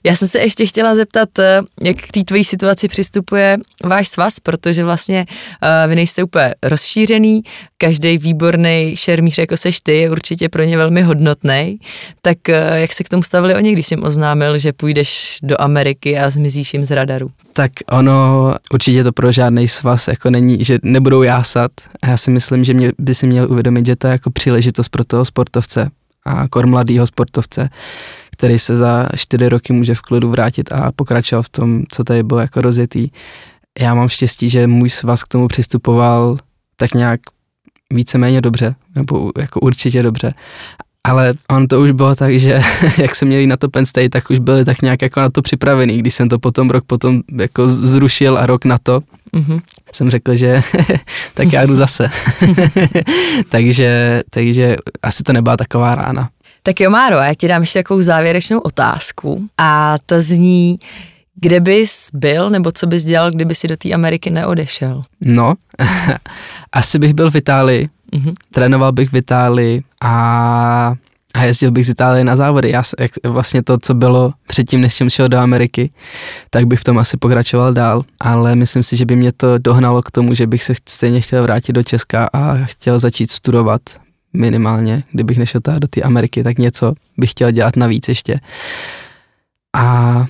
Já 0.03 0.15
jsem 0.15 0.27
se 0.27 0.39
ještě 0.39 0.65
chtěla 0.65 0.95
zeptat, 0.95 1.39
eh, 1.39 1.61
jak 1.83 1.97
k 1.97 2.11
té 2.11 2.23
tvojí 2.23 2.43
situaci 2.43 2.87
přistupuje 2.87 3.57
váš 3.83 4.07
svaz, 4.07 4.39
protože 4.39 4.83
vlastně 4.83 5.25
uh, 5.29 5.89
vy 5.89 5.95
nejste 5.95 6.23
úplně 6.23 6.55
rozšířený, 6.63 7.41
každý 7.77 8.17
výborný 8.17 8.93
šermíř, 8.95 9.37
jako 9.37 9.57
seš 9.57 9.81
ty, 9.81 9.97
je 9.97 10.11
určitě 10.11 10.49
pro 10.49 10.63
ně 10.63 10.77
velmi 10.77 11.01
hodnotný. 11.01 11.79
Tak 12.21 12.37
uh, 12.49 12.75
jak 12.75 12.93
se 12.93 13.03
k 13.03 13.09
tomu 13.09 13.23
stavili 13.23 13.55
oni, 13.55 13.73
když 13.73 13.87
jsi 13.87 13.93
jim 13.93 14.03
oznámil, 14.03 14.57
že 14.57 14.73
půjdeš 14.73 15.39
do 15.43 15.61
Ameriky 15.61 16.19
a 16.19 16.29
zmizíš 16.29 16.73
jim 16.73 16.85
z 16.85 16.91
radaru? 16.91 17.29
Tak 17.53 17.71
ono, 17.91 18.55
určitě 18.73 19.03
to 19.03 19.11
pro 19.11 19.31
žádný 19.31 19.67
svaz 19.67 20.07
jako 20.07 20.29
není, 20.29 20.63
že 20.63 20.77
nebudou 20.83 21.21
jásat. 21.23 21.71
Já 22.07 22.17
si 22.17 22.31
myslím, 22.31 22.63
že 22.63 22.73
mě 22.73 22.91
by 22.99 23.15
si 23.15 23.27
měl 23.27 23.51
uvědomit, 23.51 23.85
že 23.85 23.95
to 23.95 24.07
je 24.07 24.11
jako 24.11 24.31
příležitost 24.31 24.89
pro 24.89 25.03
toho 25.03 25.25
sportovce 25.25 25.89
a 26.25 26.47
kor 26.47 26.67
mladýho 26.67 27.07
sportovce, 27.07 27.69
který 28.37 28.59
se 28.59 28.75
za 28.75 29.09
čtyři 29.15 29.49
roky 29.49 29.73
může 29.73 29.95
v 29.95 30.01
klidu 30.01 30.29
vrátit 30.29 30.71
a 30.71 30.91
pokračovat 30.91 31.41
v 31.41 31.49
tom, 31.49 31.83
co 31.91 32.03
tady 32.03 32.23
bylo 32.23 32.39
jako 32.39 32.61
rozjetý. 32.61 33.09
Já 33.79 33.93
mám 33.93 34.09
štěstí, 34.09 34.49
že 34.49 34.67
můj 34.67 34.89
svaz 34.89 35.23
k 35.23 35.27
tomu 35.27 35.47
přistupoval 35.47 36.37
tak 36.75 36.93
nějak 36.93 37.19
víceméně 37.93 38.41
dobře, 38.41 38.75
nebo 38.95 39.31
jako 39.37 39.59
určitě 39.59 40.03
dobře. 40.03 40.33
ale 41.03 41.33
on 41.49 41.67
to 41.67 41.81
už 41.81 41.91
bylo 41.91 42.15
tak, 42.15 42.39
že 42.39 42.61
jak 42.97 43.15
jsme 43.15 43.27
měli 43.27 43.47
na 43.47 43.57
to 43.57 43.69
Penn 43.69 43.85
State, 43.85 44.11
tak 44.11 44.29
už 44.29 44.39
byli 44.39 44.65
tak 44.65 44.81
nějak 44.81 45.01
jako 45.01 45.19
na 45.19 45.29
to 45.29 45.41
připravený, 45.41 45.97
když 45.97 46.13
jsem 46.13 46.29
to 46.29 46.39
potom 46.39 46.69
rok 46.69 46.83
potom 46.83 47.21
jako 47.39 47.69
zrušil 47.69 48.37
a 48.37 48.45
rok 48.45 48.65
na 48.65 48.77
to, 48.77 48.99
mm-hmm. 49.33 49.61
jsem 49.93 50.09
řekl, 50.09 50.35
že 50.35 50.61
tak 51.33 51.53
já 51.53 51.65
jdu 51.65 51.75
zase. 51.75 52.09
takže, 53.49 54.21
takže 54.29 54.75
asi 55.01 55.23
to 55.23 55.33
nebyla 55.33 55.57
taková 55.57 55.95
rána. 55.95 56.29
Tak 56.67 56.79
jo, 56.79 56.89
Máro, 56.89 57.15
já 57.15 57.33
ti 57.33 57.47
dám 57.47 57.61
ještě 57.61 57.79
takovou 57.79 58.01
závěrečnou 58.01 58.59
otázku 58.59 59.49
a 59.57 59.95
to 60.05 60.19
zní, 60.19 60.79
kde 61.35 61.59
bys 61.59 62.09
byl, 62.13 62.49
nebo 62.49 62.71
co 62.71 62.87
bys 62.87 63.03
dělal, 63.03 63.31
kdyby 63.31 63.55
si 63.55 63.67
do 63.67 63.77
té 63.77 63.91
Ameriky 63.91 64.29
neodešel? 64.29 65.01
No, 65.21 65.53
asi 66.71 66.99
bych 66.99 67.13
byl 67.13 67.31
v 67.31 67.35
Itálii, 67.35 67.89
mm-hmm. 68.13 68.33
trénoval 68.53 68.91
bych 68.91 69.09
v 69.09 69.15
Itálii 69.15 69.83
a, 70.01 70.93
a 71.33 71.43
jezdil 71.43 71.71
bych 71.71 71.85
z 71.85 71.89
Itálie 71.89 72.23
na 72.23 72.35
závody. 72.35 72.69
Já, 72.69 72.83
jak, 72.99 73.11
vlastně 73.25 73.63
to, 73.63 73.77
co 73.81 73.93
bylo 73.93 74.33
předtím, 74.47 74.81
než 74.81 74.93
jsem 74.93 75.09
šel 75.09 75.29
do 75.29 75.37
Ameriky, 75.37 75.91
tak 76.49 76.65
bych 76.65 76.79
v 76.79 76.83
tom 76.83 76.97
asi 76.97 77.17
pokračoval 77.17 77.73
dál, 77.73 78.01
ale 78.19 78.55
myslím 78.55 78.83
si, 78.83 78.97
že 78.97 79.05
by 79.05 79.15
mě 79.15 79.31
to 79.31 79.57
dohnalo 79.57 80.01
k 80.01 80.11
tomu, 80.11 80.33
že 80.33 80.47
bych 80.47 80.63
se 80.63 80.73
stejně 80.89 81.21
chtěl 81.21 81.43
vrátit 81.43 81.73
do 81.73 81.83
Česka 81.83 82.29
a 82.33 82.57
chtěl 82.65 82.99
začít 82.99 83.31
studovat 83.31 83.81
minimálně, 84.37 85.03
kdybych 85.11 85.37
nešel 85.37 85.61
do 85.79 85.87
té 85.87 86.01
Ameriky, 86.01 86.43
tak 86.43 86.57
něco 86.57 86.93
bych 87.17 87.31
chtěl 87.31 87.51
dělat 87.51 87.75
navíc 87.75 88.07
ještě. 88.07 88.39
A 89.75 90.25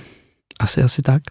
asi, 0.60 0.82
asi 0.82 1.02
tak. 1.02 1.22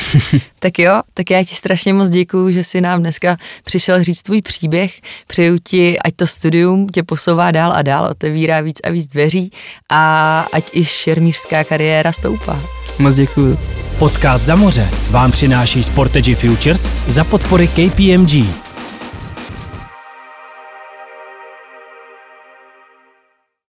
tak 0.58 0.78
jo, 0.78 1.00
tak 1.14 1.30
já 1.30 1.44
ti 1.44 1.54
strašně 1.54 1.92
moc 1.92 2.08
děkuju, 2.10 2.50
že 2.50 2.64
jsi 2.64 2.80
nám 2.80 3.00
dneska 3.00 3.36
přišel 3.64 4.02
říct 4.02 4.22
tvůj 4.22 4.42
příběh. 4.42 5.00
Přeju 5.26 5.56
ti, 5.64 5.98
ať 5.98 6.12
to 6.16 6.26
studium 6.26 6.88
tě 6.88 7.02
posouvá 7.02 7.50
dál 7.50 7.72
a 7.72 7.82
dál, 7.82 8.04
otevírá 8.10 8.60
víc 8.60 8.80
a 8.84 8.90
víc 8.90 9.06
dveří 9.06 9.50
a 9.90 10.40
ať 10.52 10.64
i 10.72 10.84
šermířská 10.84 11.64
kariéra 11.64 12.12
stoupá. 12.12 12.62
Moc 12.98 13.14
děkuju. 13.14 13.58
Podcast 13.98 14.44
za 14.44 14.56
moře 14.56 14.88
vám 15.10 15.30
přináší 15.30 15.82
Sportage 15.82 16.34
Futures 16.34 16.90
za 17.06 17.24
podpory 17.24 17.68
KPMG. 17.68 18.65